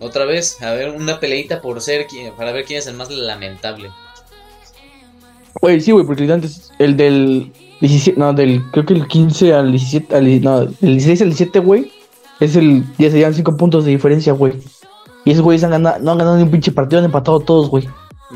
[0.00, 3.90] Otra vez, a ver, una peleita por ser, para ver quién es el más lamentable.
[5.60, 9.72] Güey, sí, güey, porque antes el del 17, no, del, creo que el 15 al
[9.72, 11.90] 17, al, no, el 16 al 17, güey,
[12.38, 14.52] es el, ya se llevan 5 puntos de diferencia, güey.
[15.28, 17.68] Y esos güeyes han ganado, no han ganado ni un pinche partido, han empatado todos,
[17.68, 17.86] güey.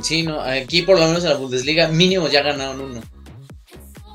[0.03, 3.01] Sí, no, aquí por lo menos en la Bundesliga mínimo ya ganaron uno.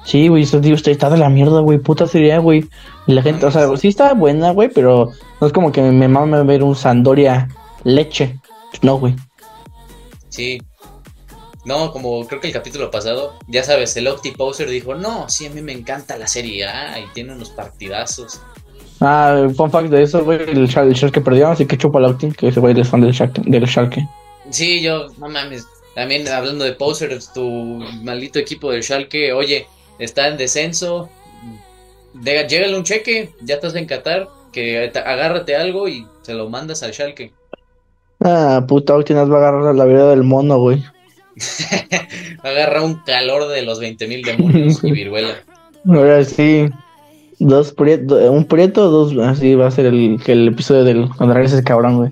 [0.05, 2.69] Sí, güey, eso, tío, está de la mierda, güey, puta sería, güey.
[3.07, 5.11] Y la gente, o sea, sí está buena, güey, pero
[5.41, 7.47] no es como que me mame ver un Sandoria
[7.83, 8.39] leche.
[8.83, 9.15] No, güey.
[10.29, 10.61] Sí.
[11.65, 15.47] No, como creo que el capítulo pasado, ya sabes, el Opti Poser dijo, no, sí,
[15.47, 18.39] a mí me encanta la Serie A y tiene unos partidazos.
[18.99, 22.47] Ah, fun fact de eso, güey, el, el Schalke perdió, así que chupa Opti, que
[22.47, 24.07] ese güey es fan del Schalke, del Schalke.
[24.49, 29.67] Sí, yo, no mames, también hablando de Poser, tu maldito equipo del Schalke, oye,
[29.99, 31.09] está en descenso,
[32.13, 36.81] de, llégale un cheque, ya estás en Qatar, que agárrate algo y se lo mandas
[36.81, 37.31] al Schalke.
[38.23, 40.83] Ah, puta, nos va a agarrar la vida del mono, güey.
[42.43, 45.43] Agarra un calor de los 20.000 demonios y viruela.
[45.85, 46.67] Ahora sí,
[47.39, 51.55] dos prieto, un prieto, dos, así va a ser el, el episodio del cuando regrese
[51.55, 52.11] ese cabrón, güey.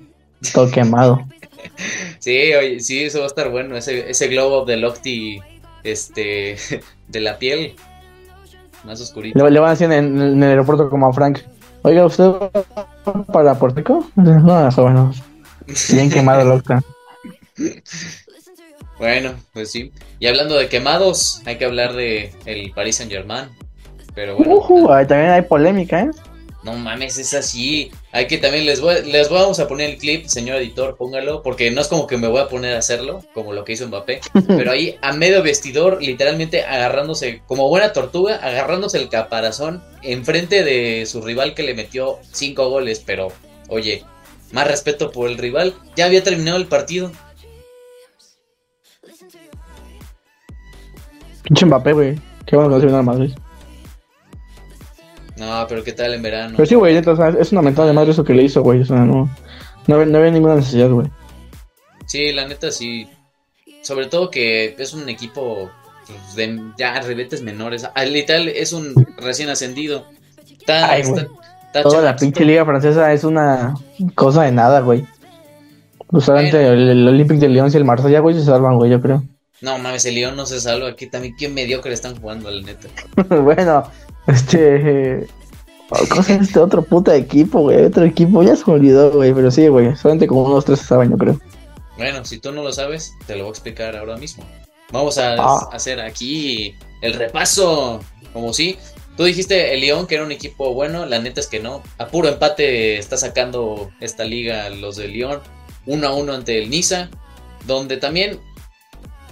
[0.52, 1.26] Todo quemado.
[2.18, 5.40] sí, oye, sí, eso va a estar bueno, ese, ese glow up de Lofty,
[5.82, 6.56] este,
[7.08, 7.74] de la piel,
[8.84, 9.48] más oscurito.
[9.48, 11.40] Le, van a decir en, el aeropuerto como a Frank.
[11.82, 14.10] Oiga, ¿usted va para Puerto Rico?
[14.16, 15.12] No, bueno.
[15.92, 16.82] Bien quemado, loca.
[18.98, 19.92] Bueno, pues sí.
[20.18, 23.48] Y hablando de quemados, hay que hablar de el Paris Saint Germain.
[24.16, 24.56] Pero bueno.
[24.68, 26.10] Uh también hay polémica, ¿eh?
[26.64, 27.92] No mames, es así.
[28.10, 31.70] Hay que también les voy, les vamos a poner el clip, señor editor, póngalo, porque
[31.70, 34.20] no es como que me voy a poner a hacerlo, como lo que hizo Mbappé,
[34.48, 41.06] pero ahí a medio vestidor, literalmente agarrándose, como buena tortuga, agarrándose el caparazón enfrente de
[41.06, 43.28] su rival que le metió cinco goles, pero
[43.68, 44.02] oye,
[44.50, 47.12] más respeto por el rival, ya había terminado el partido.
[51.42, 52.18] Pinche Mbappé, güey.
[52.44, 53.32] Qué bueno que no al Madrid.
[55.36, 56.54] No, pero ¿qué tal en verano?
[56.56, 58.80] Pero sí, güey, es una mentada de madre eso que le hizo, güey.
[58.80, 59.28] O sea, no,
[59.86, 61.08] no, había, ninguna necesidad, güey.
[62.06, 63.08] Sí, la neta sí.
[63.82, 65.70] Sobre todo que es un equipo
[66.06, 67.86] pues, de ya rebetes menores.
[67.94, 70.06] Ah, literal, es un recién ascendido.
[70.68, 71.02] Ay,
[71.82, 73.74] Toda la pinche liga francesa es una
[74.14, 75.04] cosa de nada, güey.
[76.08, 79.22] Usualmente el, el, Olympique de Lyon y el Marsella, güey, se salvan, güey, yo creo.
[79.60, 80.88] No mames, el Lyon no se salva.
[80.88, 82.88] Aquí también, qué mediocre están jugando, la neta.
[83.42, 83.90] bueno,
[84.26, 85.26] este.
[85.88, 87.84] ¿Cómo se llama este otro puta equipo, güey?
[87.84, 89.32] Otro equipo, ya se me olvidó, güey.
[89.32, 89.94] Pero sí, güey.
[89.96, 91.40] Solamente como unos tres saben, yo creo.
[91.96, 94.44] Bueno, si tú no lo sabes, te lo voy a explicar ahora mismo.
[94.92, 95.68] Vamos a ah.
[95.72, 98.00] hacer aquí el repaso.
[98.32, 98.76] Como si.
[99.16, 101.82] Tú dijiste el León que era un equipo bueno, la neta es que no.
[101.96, 105.40] A puro empate está sacando esta liga los de León.
[105.86, 107.08] Uno a uno ante el Niza.
[107.66, 108.38] Donde también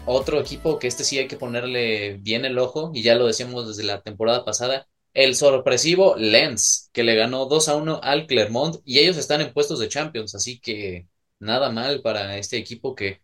[0.06, 3.68] otro equipo que este sí hay que ponerle bien el ojo, y ya lo decíamos
[3.68, 8.76] desde la temporada pasada, el sorpresivo Lens, que le ganó 2 a 1 al Clermont,
[8.84, 13.20] y ellos están en puestos de Champions, así que nada mal para este equipo que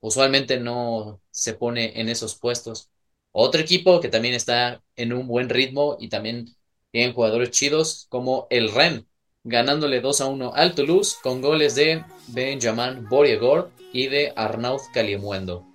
[0.00, 2.90] usualmente no se pone en esos puestos.
[3.32, 6.54] Otro equipo que también está en un buen ritmo y también
[6.92, 9.06] tienen jugadores chidos como el Ren,
[9.42, 15.73] ganándole 2 a 1 al Toulouse con goles de Benjamin Boriegor y de Arnaud Caliemuendo.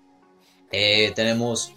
[0.71, 1.73] Eh, tenemos,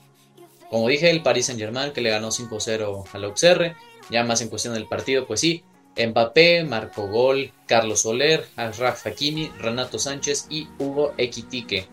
[0.71, 3.77] como dije, el Paris Saint Germain que le ganó 5-0 al Auxerre.
[4.11, 5.65] Ya más en cuestión del partido, pues sí.
[5.97, 11.87] Mbappé, Marco Gol, Carlos Soler, Ashraf Hakimi, Renato Sánchez y Hugo Equitique.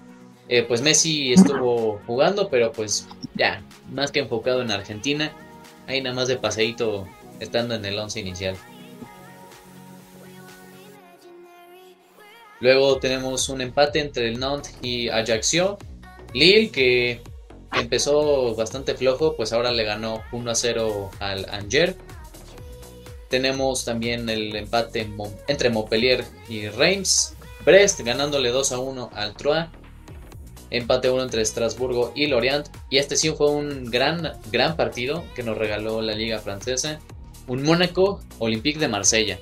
[0.47, 5.31] Eh, pues Messi estuvo jugando, pero pues ya, más que enfocado en Argentina,
[5.87, 7.07] ahí nada más de paseíto
[7.39, 8.55] estando en el 11 inicial.
[12.61, 15.77] Luego tenemos un empate entre el Nantes y Ajaccio.
[16.33, 17.21] Lille, que
[17.73, 21.95] empezó bastante flojo, pues ahora le ganó 1 a 0 al Angers.
[23.29, 25.07] Tenemos también el empate
[25.47, 27.35] entre Montpellier y Reims.
[27.63, 29.67] Brest ganándole 2 a 1 al Troyes.
[30.71, 32.67] Empate 1 entre Estrasburgo y Lorient.
[32.89, 36.99] Y este sí fue un gran, gran partido que nos regaló la Liga Francesa.
[37.47, 39.37] Un Mónaco Olympique de Marsella.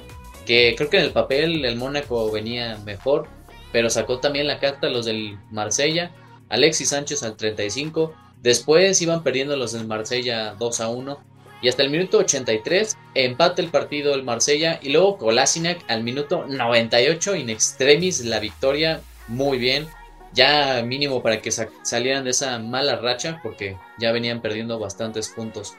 [0.45, 3.27] Que creo que en el papel el Mónaco venía mejor.
[3.71, 6.11] Pero sacó también la carta los del Marsella.
[6.49, 8.13] Alexis Sánchez al 35.
[8.41, 11.19] Después iban perdiendo los del Marsella 2 a 1
[11.61, 16.45] y hasta el minuto 83 empate el partido el Marsella y luego Kolasinac al minuto
[16.47, 19.87] 98 in extremis la victoria muy bien.
[20.33, 25.73] Ya mínimo para que salieran de esa mala racha porque ya venían perdiendo bastantes puntos.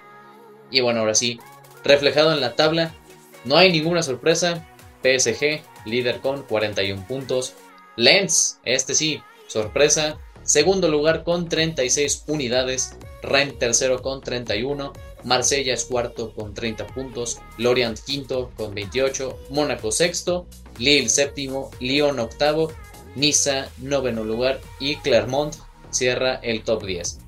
[0.70, 1.38] Y bueno ahora sí
[1.84, 2.92] reflejado en la tabla
[3.44, 4.66] no hay ninguna sorpresa.
[5.02, 7.54] PSG líder con 41 puntos.
[7.96, 10.18] Lens este sí sorpresa
[10.49, 14.92] segundo lugar con 36 unidades Rennes tercero con 31
[15.24, 20.46] Marsella es cuarto con 30 puntos, Lorient quinto con 28, Mónaco sexto,
[20.78, 22.72] Lille séptimo, Lyon octavo,
[23.14, 25.55] Niza noveno lugar y Clermont
[25.90, 27.18] cierra el top 10.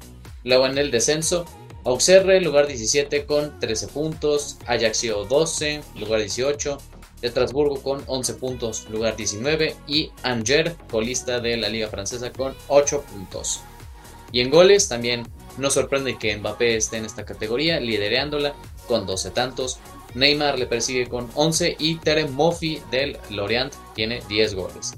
[0.44, 1.44] Luego en el descenso,
[1.84, 6.78] Auxerre lugar 17 con 13 puntos, Ajaccio 12 lugar 18,
[7.22, 13.02] Estrasburgo con 11 puntos lugar 19 y Angers colista de la liga francesa con 8
[13.02, 13.60] puntos.
[14.32, 15.26] Y en goles también
[15.58, 18.54] no sorprende que Mbappé esté en esta categoría, liderándola
[18.86, 19.78] con 12 tantos.
[20.14, 24.94] Neymar le persigue con 11 y Terem Moffi del Lorient tiene 10 goles.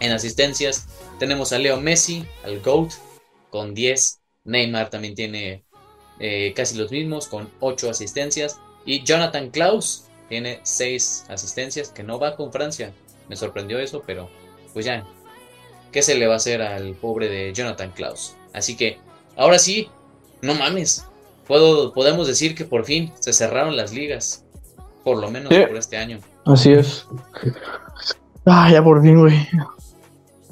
[0.00, 0.86] En asistencias
[1.18, 2.92] tenemos a Leo Messi, al GOAT,
[3.50, 4.20] con 10.
[4.44, 5.64] Neymar también tiene
[6.20, 8.58] eh, casi los mismos, con 8 asistencias.
[8.86, 12.92] Y Jonathan Klaus tiene 6 asistencias, que no va con Francia.
[13.28, 14.28] Me sorprendió eso, pero
[14.72, 15.04] pues ya,
[15.92, 18.34] ¿qué se le va a hacer al pobre de Jonathan Klaus?
[18.52, 18.98] Así que
[19.38, 19.88] Ahora sí,
[20.42, 21.06] no mames.
[21.46, 24.44] Puedo, podemos decir que por fin se cerraron las ligas.
[25.04, 26.18] Por lo menos por este año.
[26.44, 27.06] Así es.
[28.44, 29.48] Ah, ya por fin, güey.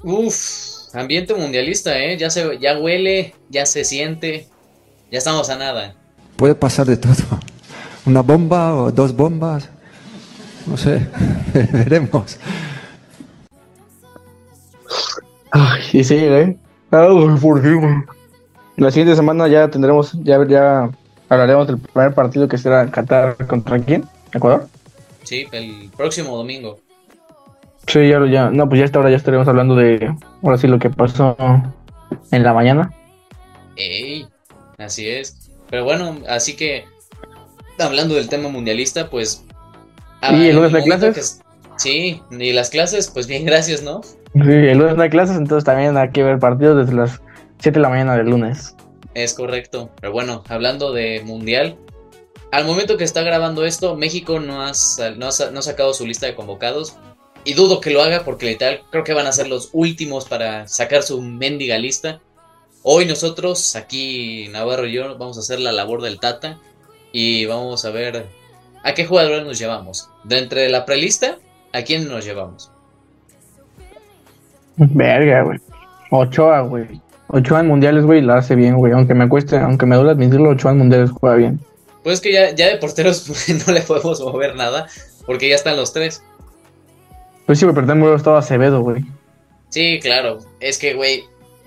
[0.05, 2.17] Uf, ambiente mundialista, ¿eh?
[2.17, 4.47] Ya, se, ya huele, ya se siente.
[5.11, 5.97] Ya estamos a nada.
[6.37, 7.13] Puede pasar de todo.
[8.07, 9.69] Una bomba o dos bombas.
[10.67, 11.07] No sé,
[11.73, 12.39] veremos.
[15.51, 16.57] Ay, y sí, ¿eh?
[16.91, 17.09] Ah,
[17.41, 18.05] por fin.
[18.77, 20.91] La siguiente semana ya tendremos, ya, ya
[21.29, 24.69] hablaremos del primer partido que será Qatar contra quién, Ecuador.
[25.25, 26.79] Sí, el próximo domingo.
[27.87, 30.79] Sí, ya, ya, no, pues ya esta hora ya estaremos hablando de, ahora sí, lo
[30.79, 31.37] que pasó
[32.31, 32.93] en la mañana.
[33.77, 34.27] Ey,
[34.79, 35.51] así es.
[35.71, 36.85] Pero bueno, así que,
[37.79, 39.45] hablando del tema mundialista, pues...
[40.31, 41.41] ¿Y el lunes de clases?
[41.77, 44.01] sí, y las clases, pues bien, gracias, ¿no?
[44.03, 47.21] Sí, el lunes no hay clases, entonces también hay que ver partidos desde las
[47.61, 48.75] 7 de la mañana del lunes.
[49.15, 49.91] Es correcto.
[50.01, 51.79] Pero bueno, hablando de mundial,
[52.53, 54.73] al momento que está grabando esto, México no ha,
[55.17, 56.97] no ha, sacado su lista de convocados.
[57.45, 60.67] Y dudo que lo haga porque literal creo que van a ser los últimos para
[60.69, 62.21] sacar su mendiga lista.
[62.83, 66.59] Hoy nosotros, aquí Navarro y yo, vamos a hacer la labor del Tata.
[67.19, 68.27] Y vamos a ver
[68.85, 70.11] a qué jugadores nos llevamos.
[70.25, 71.39] De entre la prelista,
[71.73, 72.71] ¿a quién nos llevamos?
[74.77, 75.59] Verga, güey.
[76.11, 77.01] Ochoa, güey.
[77.29, 78.93] Ochoa en mundiales, güey, la hace bien, güey.
[78.93, 81.61] Aunque me cueste, aunque me duele admitirlo, Ochoa en mundiales juega bien.
[82.03, 83.27] Pues es que ya, ya de porteros
[83.67, 84.87] no le podemos mover nada,
[85.25, 86.23] porque ya están los tres.
[87.47, 89.07] Pues sí, güey, pero también estado Acevedo, güey.
[89.71, 90.41] Sí, claro.
[90.61, 91.25] Es que, güey,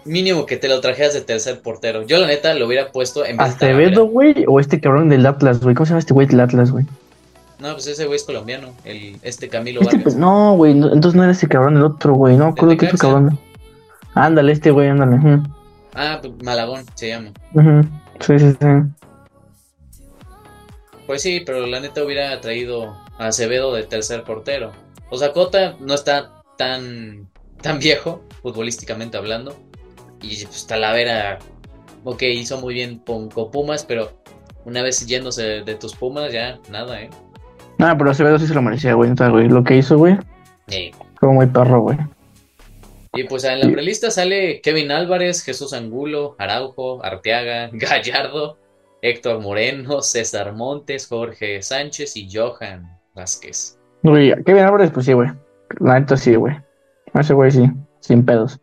[0.10, 2.04] mínimo que te lo trajeras de tercer portero.
[2.04, 4.44] Yo, la neta, lo hubiera puesto en vez ¿Acevedo, güey?
[4.48, 5.76] ¿O este cabrón del Atlas, güey?
[5.76, 6.86] ¿Cómo se llama este güey del Atlas, güey?
[7.60, 10.16] No, pues ese güey es colombiano, el, este Camilo este, Vargas.
[10.16, 12.38] no, güey, entonces no era ese cabrón, el otro, güey.
[12.38, 13.38] No, creo que es cabrón.
[14.16, 15.42] Ándale, este güey, ándale.
[15.94, 17.32] Ah, pues, Malagón se llama.
[18.20, 18.68] Sí, sí, sí.
[21.06, 24.72] Pues sí, pero la neta hubiera traído a Acevedo de tercer portero.
[25.10, 27.28] O sea, Cota no está tan,
[27.62, 29.56] tan viejo, futbolísticamente hablando.
[30.22, 31.40] Y pues Talavera,
[32.04, 34.12] ok, hizo muy bien con, Pumas, pero
[34.66, 37.10] una vez yéndose de tus Pumas, ya nada, ¿eh?
[37.78, 39.14] Nada, pero Acevedo sí se lo merecía, güey.
[39.16, 40.18] güey, lo que hizo, güey.
[40.68, 40.92] Sí.
[41.16, 41.98] Fue muy perro, güey.
[43.14, 48.58] Y pues en la prelista sale Kevin Álvarez, Jesús Angulo, Araujo, Arteaga, Gallardo,
[49.02, 53.80] Héctor Moreno, César Montes, Jorge Sánchez y Johan Vázquez.
[54.04, 55.30] Uy, Kevin Álvarez, pues sí, güey.
[55.80, 56.56] La neta sí, güey.
[57.14, 57.66] Ese güey sí,
[58.00, 58.60] sin pedos.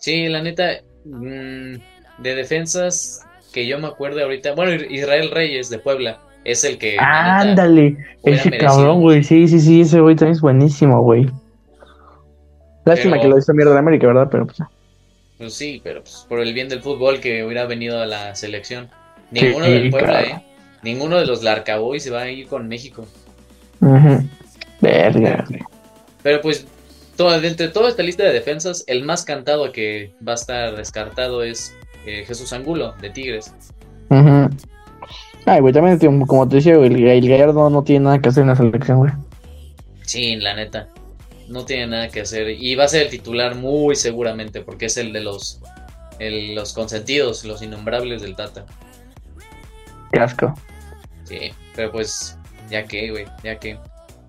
[0.00, 1.74] Sí, la neta, mm,
[2.18, 6.92] de defensas que yo me acuerdo ahorita, bueno, Israel Reyes de Puebla es el que...
[6.92, 8.58] neta, Ándale, ese merecido.
[8.76, 9.22] cabrón, güey.
[9.22, 11.28] Sí, sí, sí, ese güey también es buenísimo, güey.
[12.84, 14.28] Lástima Pero- que lo hizo mierda de América, ¿verdad?
[14.30, 14.58] Pero pues.
[15.38, 18.88] Pues sí, pero pues, por el bien del fútbol que hubiera venido a la selección.
[19.32, 20.26] Sí, Ninguno del Puebla, claro.
[20.26, 20.42] ¿eh?
[20.82, 23.06] Ninguno de los Larcaboy se va a ir con México.
[23.80, 24.22] ujú.
[24.80, 25.60] Verga, güey.
[26.22, 26.66] Pero pues,
[27.20, 30.74] todo, de entre toda esta lista de defensas, el más cantado que va a estar
[30.74, 31.74] descartado es
[32.06, 33.52] eh, Jesús Angulo, de Tigres.
[34.08, 34.48] Ujú.
[35.44, 38.48] Ay, güey, también, como te decía, el, el Gallardo no tiene nada que hacer en
[38.48, 39.12] la selección, güey.
[40.06, 40.88] Sí, la neta.
[41.48, 42.48] No tiene nada que hacer.
[42.48, 45.60] Y va a ser el titular muy seguramente, porque es el de los,
[46.20, 48.64] el- los consentidos, los innombrables del Tata.
[50.10, 50.54] Qué asco.
[51.24, 52.38] Sí, pero pues,
[52.70, 53.78] ya que, güey, ya que.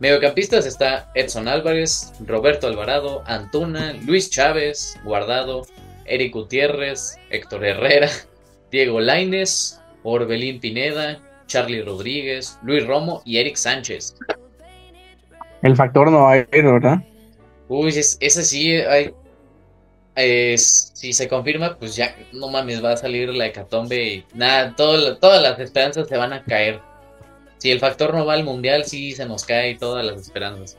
[0.02, 5.62] Mediocampistas está Edson Álvarez, Roberto Alvarado, Antuna, Luis Chávez, Guardado,
[6.06, 8.10] Eric Gutiérrez, Héctor Herrera,
[8.72, 14.16] Diego Laines, Orbelín Pineda, Charlie Rodríguez, Luis Romo y Eric Sánchez.
[15.62, 16.98] El factor no va a ir, ¿verdad?
[17.68, 19.14] Uy, es- ese sí, hay,
[20.16, 24.76] es- si se confirma, pues ya, no mames, va a salir la hecatombe y nada,
[24.76, 26.80] todo todas las esperanzas se van a caer.
[27.62, 30.78] Si el factor no va al mundial, sí se nos cae todas las esperanzas.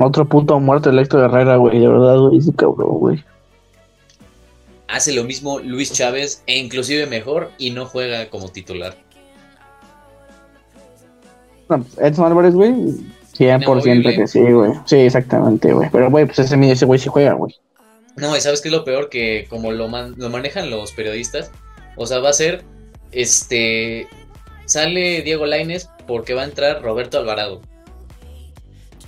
[0.00, 3.22] Otro punto muerto el Héctor Herrera, güey, de verdad, güey, ese cabrón, güey.
[4.86, 8.96] Hace lo mismo Luis Chávez e inclusive mejor y no juega como titular.
[11.68, 12.72] No, Edson Álvarez, güey,
[13.36, 14.16] 100% Inamovible.
[14.16, 14.72] que sí, güey.
[14.86, 15.90] Sí, exactamente, güey.
[15.92, 17.54] Pero, güey, pues ese, ese güey sí juega, güey.
[18.16, 21.50] No, y sabes qué es lo peor que como lo, man- lo manejan los periodistas,
[21.96, 22.64] o sea, va a ser,
[23.12, 24.08] este,
[24.68, 27.60] sale Diego Laines porque va a entrar Roberto Alvarado.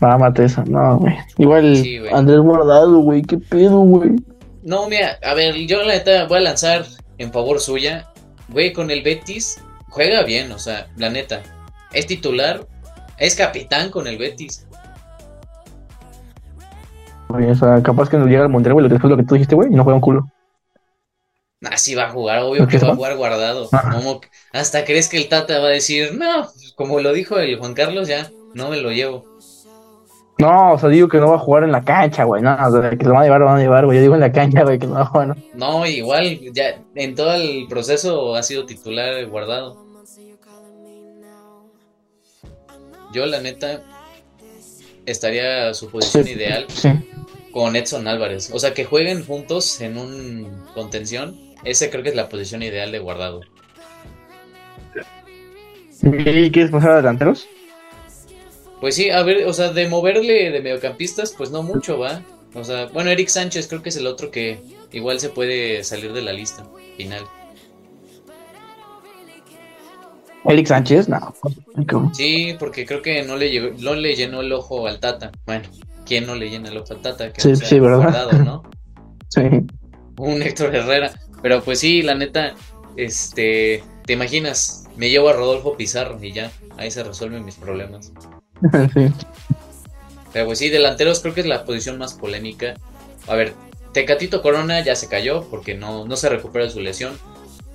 [0.01, 1.15] Mámate eso, no, güey.
[1.37, 2.13] Igual Sí, güey.
[2.13, 4.17] Andrés Guardado, güey, qué pedo, güey.
[4.63, 6.85] No, mira, a ver, yo la neta voy a lanzar
[7.19, 8.11] en favor suya.
[8.49, 11.43] Güey, con el Betis juega bien, o sea, la neta.
[11.93, 12.67] Es titular,
[13.19, 14.67] es capitán con el Betis.
[17.29, 19.35] Güey, O sea, capaz que nos llega al Monterrey, güey, después de lo que tú
[19.35, 20.27] dijiste, güey, y no juega un culo.
[21.69, 23.69] Así va a jugar, obvio ¿Por qué que va a jugar guardado.
[23.93, 24.21] Como
[24.53, 28.09] hasta crees que el Tata va a decir, no, como lo dijo el Juan Carlos,
[28.09, 29.27] ya, no me lo llevo.
[30.39, 32.41] No, o sea, digo que no va a jugar en la cancha, güey.
[32.41, 33.99] No, o sea, que lo van a llevar, lo van a llevar, güey.
[33.99, 35.37] Yo digo en la cancha, güey, que no va a jugar, ¿no?
[35.53, 39.85] No, igual, ya en todo el proceso ha sido titular guardado.
[43.13, 43.83] Yo, la neta,
[45.05, 46.33] estaría a su posición Sí.
[46.33, 46.89] ideal Sí.
[47.53, 48.51] con Edson Álvarez.
[48.55, 51.50] O sea, que jueguen juntos en un contención.
[51.65, 53.41] Ese creo que es la posición ideal de guardado.
[56.03, 57.47] ¿Y quieres pasar a delanteros?
[58.81, 62.23] Pues sí, a ver, o sea, de moverle de mediocampistas, pues no mucho, va.
[62.55, 64.61] O sea, bueno, Eric Sánchez creo que es el otro que
[64.93, 66.65] igual se puede salir de la lista
[66.97, 67.25] final.
[70.47, 71.35] Eric Sánchez, no.
[72.15, 75.31] Sí, porque creo que no le, llegó- no le llenó el ojo al Tata.
[75.47, 75.69] Bueno,
[76.07, 77.31] ¿quién no le llena el ojo al Tata?
[77.33, 77.99] Que Sí, no sí, ¿verdad?
[77.99, 78.63] Guardado, ¿no?
[79.29, 79.43] Sí.
[80.17, 81.13] Un Héctor Herrera.
[81.43, 82.55] Pero pues sí, la neta,
[82.97, 84.85] este, ¿te imaginas?
[84.97, 88.13] Me llevo a Rodolfo Pizarro y ya, ahí se resuelven mis problemas.
[88.95, 89.07] sí.
[90.33, 92.75] Pero pues sí, delanteros creo que es la posición más polémica.
[93.27, 93.55] A ver,
[93.93, 97.19] Tecatito Corona ya se cayó porque no, no se recupera de su lesión.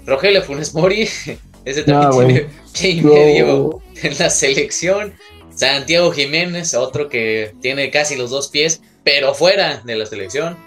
[0.05, 1.09] Rogelio Funes Mori,
[1.65, 2.27] ese también No, güey.
[2.27, 5.13] tiene pie y medio en la selección.
[5.53, 10.57] Santiago Jiménez, otro que tiene casi los dos pies, pero fuera de la selección.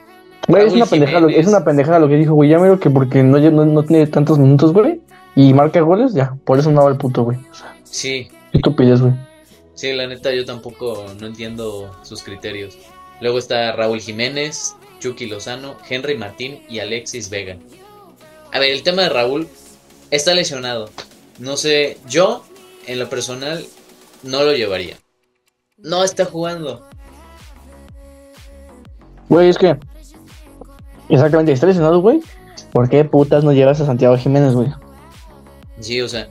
[0.49, 2.49] Güey, es una pendejada, lo- es una pendejada lo que dijo, güey.
[2.51, 5.01] Ya miro que porque no, no, no tiene tantos minutos, güey.
[5.37, 6.35] Y marca goles, ya.
[6.45, 7.39] Por eso no va el puto, güey.
[7.51, 9.13] O sea, Sí, qué estupidez, güey.
[9.75, 12.77] sí, la neta yo tampoco no entiendo sus criterios.
[13.21, 17.57] Luego está Raúl Jiménez, Chucky Lozano, Henry Martín y Alexis Vega.
[18.53, 19.49] A ver, el tema de Raúl
[20.11, 20.89] está lesionado.
[21.39, 22.43] No sé, yo
[22.87, 23.65] en lo personal
[24.23, 24.97] no lo llevaría.
[25.77, 26.85] No está jugando.
[29.29, 29.77] Güey, es que.
[31.09, 32.21] Exactamente, está lesionado, güey.
[32.73, 34.69] ¿Por qué putas no llevas a Santiago Jiménez, güey?
[35.81, 36.29] Sí, o sea,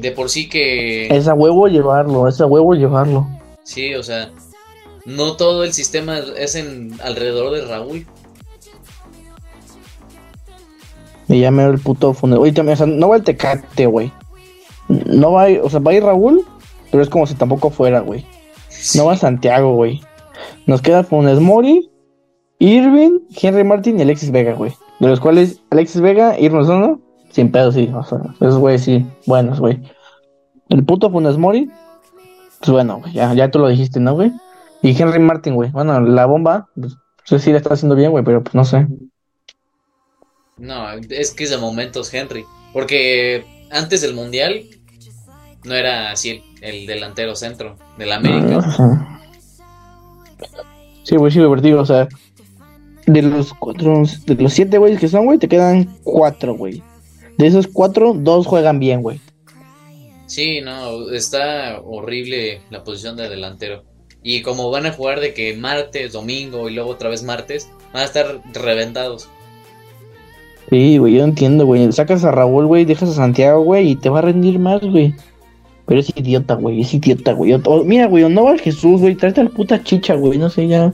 [0.00, 1.06] de por sí que...
[1.08, 3.26] Es a huevo llevarlo, es a huevo llevarlo.
[3.62, 4.30] Sí, o sea,
[5.04, 8.06] no todo el sistema es en alrededor de Raúl.
[11.28, 12.42] Y ya miro el puto funeral.
[12.42, 14.10] Oye, también, o sea, no va el tecate, güey.
[14.88, 16.46] No va o sea, va a ir Raúl,
[16.90, 18.24] pero es como si tampoco fuera, güey.
[18.94, 20.00] No va Santiago, güey.
[20.66, 21.90] Nos queda Funes Mori,
[22.58, 24.72] Irving, Henry Martin y Alexis Vega, güey.
[24.98, 27.00] De los cuales Alexis Vega, Irving Lozano,
[27.30, 27.90] sin pedo, sí.
[27.94, 29.80] O sea, esos güey sí, buenos, güey.
[30.68, 31.70] El puto Funes Mori,
[32.60, 34.32] pues bueno, güey, ya, ya tú lo dijiste, ¿no, güey?
[34.82, 35.70] Y Henry Martin, güey.
[35.70, 38.86] Bueno, la bomba, pues sí, sí la está haciendo bien, güey, pero pues no sé.
[40.56, 42.44] No, es que es de momentos, Henry.
[42.72, 44.64] Porque antes del Mundial
[45.64, 48.58] no era así el, el delantero centro del América.
[48.58, 49.20] Ajá.
[51.04, 52.06] Sí, güey, sí, digo, o sea,
[53.08, 56.82] de los cuatro, de los siete güeyes que son, güey, te quedan cuatro, güey.
[57.36, 59.20] De esos cuatro, dos juegan bien, güey.
[60.26, 63.84] Sí, no, está horrible la posición de delantero.
[64.22, 68.02] Y como van a jugar de que martes, domingo y luego otra vez martes, van
[68.02, 69.28] a estar reventados.
[70.68, 71.90] Sí, güey, yo entiendo, güey.
[71.92, 75.14] Sacas a Raúl, güey, dejas a Santiago, güey, y te va a rendir más, güey.
[75.86, 77.54] Pero es idiota, güey, es idiota, güey.
[77.54, 80.68] O- mira, güey, no va al Jesús, güey, tráete al puta chicha, güey, no sé,
[80.68, 80.92] ya.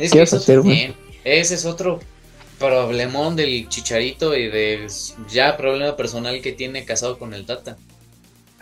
[0.00, 0.92] Es ¿Qué que vas a hacer, güey?
[1.24, 2.00] Ese es otro
[2.58, 4.86] problemón del chicharito y de
[5.28, 7.76] ya problema personal que tiene casado con el Tata.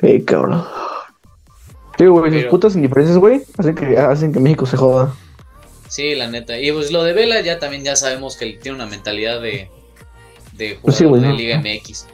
[0.00, 0.64] Eh, cabrón.
[1.98, 5.14] Sí, güey, sus putas indiferencias, güey, hacen que, hacen que México se joda.
[5.88, 6.58] Sí, la neta.
[6.58, 9.68] Y pues lo de Vela ya también ya sabemos que él tiene una mentalidad de,
[10.54, 11.34] de jugador Pues sí, güey, de ¿no?
[11.34, 12.06] Liga MX.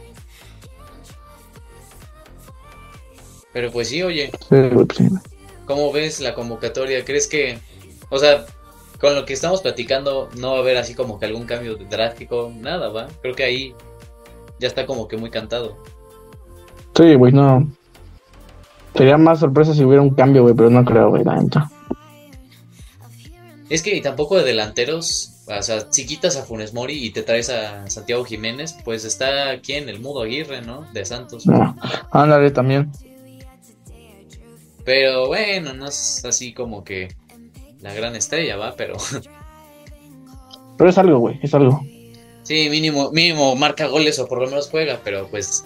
[3.52, 5.08] Pero pues sí, oye, Sí, güey, pues sí.
[5.64, 7.04] ¿cómo ves la convocatoria?
[7.04, 7.58] ¿Crees que,
[8.10, 8.46] o sea,
[9.00, 12.52] con lo que estamos platicando, no va a haber así como que algún cambio drástico?
[12.54, 13.08] Nada, ¿va?
[13.22, 13.74] Creo que ahí
[14.58, 15.76] ya está como que muy cantado.
[16.96, 17.68] Sí, güey, no.
[18.96, 21.70] Sería más sorpresa si hubiera un cambio, güey, pero no creo, güey, la neta.
[23.70, 27.50] Es que tampoco de delanteros, o sea, si quitas a Funes Mori y te traes
[27.50, 30.86] a Santiago Jiménez, pues está aquí en el Mudo Aguirre, ¿no?
[30.92, 31.46] De Santos.
[31.46, 31.76] No.
[32.10, 32.90] Ándale también.
[34.84, 37.14] Pero bueno, no es así como que
[37.80, 38.74] la gran estrella, ¿va?
[38.76, 38.96] Pero
[40.78, 41.82] Pero es algo, güey, es algo.
[42.42, 45.64] sí, mínimo, mínimo marca goles o por lo menos juega, pero pues...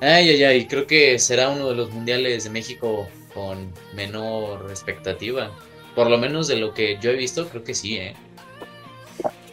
[0.00, 5.50] Ay, ay, ay, creo que será uno de los mundiales de México con menor expectativa.
[5.94, 8.14] Por lo menos de lo que yo he visto, creo que sí, ¿eh?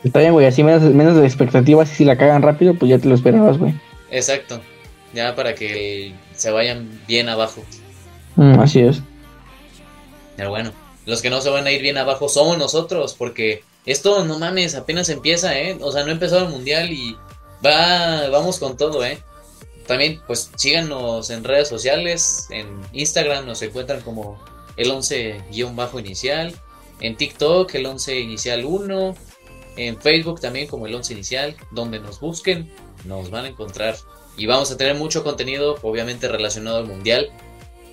[0.03, 3.07] Está bien, güey, así menos, menos de expectativas si la cagan rápido, pues ya te
[3.07, 3.73] lo esperabas, güey.
[4.09, 4.59] Exacto.
[5.13, 7.61] Ya para que se vayan bien abajo.
[8.35, 9.01] Mm, así es.
[10.35, 10.71] Pero bueno,
[11.05, 14.75] los que no se van a ir bien abajo somos nosotros, porque esto, no mames,
[14.75, 15.77] apenas empieza, ¿eh?
[15.81, 17.15] O sea, no ha empezado el mundial y
[17.65, 19.21] va, vamos con todo, ¿eh?
[19.87, 24.39] También, pues síganos en redes sociales, en Instagram nos encuentran como
[24.77, 26.53] el 11-inicial,
[27.01, 29.15] en TikTok el 11 inicial 1,
[29.77, 32.71] en Facebook también como el 11 inicial, donde nos busquen,
[33.05, 33.95] nos van a encontrar.
[34.37, 37.29] Y vamos a tener mucho contenido, obviamente relacionado al mundial.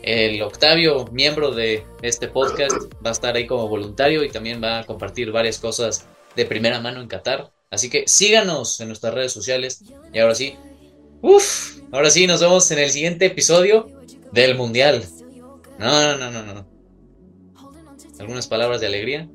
[0.07, 4.79] El Octavio, miembro de este podcast, va a estar ahí como voluntario y también va
[4.79, 7.51] a compartir varias cosas de primera mano en Qatar.
[7.73, 9.83] Así que síganos en nuestras redes sociales.
[10.13, 10.55] Y ahora sí,
[11.23, 13.89] uff, ahora sí, nos vemos en el siguiente episodio
[14.31, 15.03] del Mundial.
[15.81, 16.67] No, no, no, no, no.
[18.21, 19.29] ¿Algunas palabras de alegría?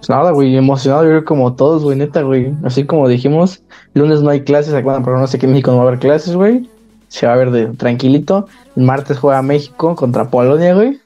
[0.00, 2.52] Pues nada, güey, emocionado yo como todos, güey, neta, güey.
[2.62, 3.62] Así como dijimos,
[3.94, 6.36] lunes no hay clases, pero no sé que en México no va a haber clases,
[6.36, 6.68] güey.
[7.10, 8.46] Se va a ver de tranquilito.
[8.76, 11.00] El martes juega México contra Polonia, güey.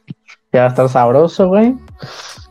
[0.52, 1.74] Ya va a estar sabroso, güey.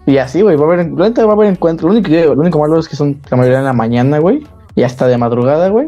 [0.05, 1.87] Y así, güey, va a haber, va a haber encuentro.
[1.87, 4.45] Lo único, lo único malo es que son la mayoría en la mañana, güey.
[4.75, 5.87] Y hasta de madrugada, güey.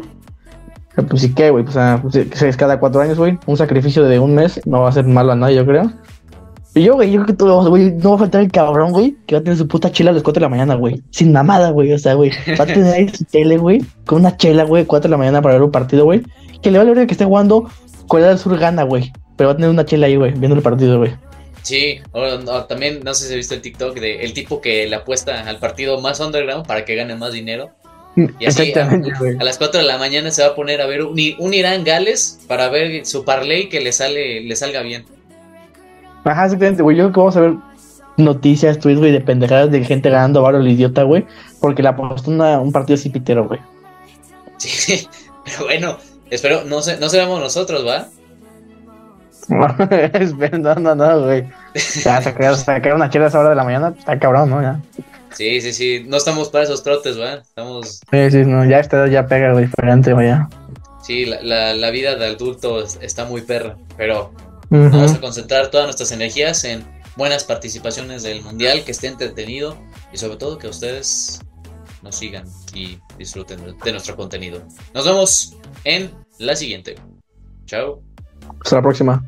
[1.08, 1.76] Pues sí que, güey, pues,
[2.38, 3.38] pues, cada cuatro años, güey.
[3.46, 5.92] Un sacrificio de un mes no va a ser malo a nadie, yo creo.
[6.76, 9.16] Y yo, güey, yo creo que todo, güey, no va a faltar el cabrón, güey,
[9.26, 11.02] que va a tener su puta chela a las 4 de la mañana, güey.
[11.10, 12.30] Sin mamada, güey, o sea, güey.
[12.60, 15.40] Va a tener ahí su tele, güey, con una chela, güey, 4 de la mañana
[15.40, 16.20] para ver un partido, güey.
[16.60, 17.70] Que le va a ver que esté jugando
[18.08, 19.10] Corea del Sur gana, güey.
[19.36, 21.14] Pero va a tener una chela ahí, güey, viendo el partido, güey.
[21.62, 24.86] Sí, o, o también no sé si has visto el TikTok de el tipo que
[24.86, 27.70] le apuesta al partido más underground para que gane más dinero.
[28.16, 29.36] Y así Exactamente, güey.
[29.40, 32.40] A las 4 de la mañana se va a poner a ver un, un Irán-Gales
[32.46, 35.06] para ver su parlay que le sale le salga bien.
[36.26, 36.96] Ajá, exactamente, güey.
[36.96, 37.54] Yo creo que vamos a ver
[38.18, 41.24] noticias, tweets, güey, de pendejadas de gente ganando varo el idiota, güey.
[41.60, 43.60] Porque le apostó un partido así pitero, güey.
[44.58, 45.06] Sí,
[45.44, 45.96] pero bueno,
[46.30, 48.08] espero, no, se, no seremos nosotros, ¿va?
[50.58, 51.44] No, no, no, güey.
[52.04, 54.60] Ya, sacar, sacar una chela a esa hora de la mañana, está cabrón, ¿no?
[54.60, 54.80] Ya.
[55.32, 57.34] Sí, sí, sí, no estamos para esos trotes, ¿va?
[57.34, 60.32] Estamos, Sí, sí, no, ya esta edad ya pega, güey, diferente, güey,
[61.02, 64.32] sí, la, la, la vida de adulto es- está muy perra, pero
[64.70, 66.84] Vamos a concentrar todas nuestras energías en
[67.16, 69.76] buenas participaciones del mundial, que esté entretenido
[70.12, 71.40] y sobre todo que ustedes
[72.02, 72.44] nos sigan
[72.74, 74.62] y disfruten de nuestro contenido.
[74.94, 76.96] Nos vemos en la siguiente.
[77.66, 78.02] Chao.
[78.60, 79.24] Hasta la próxima.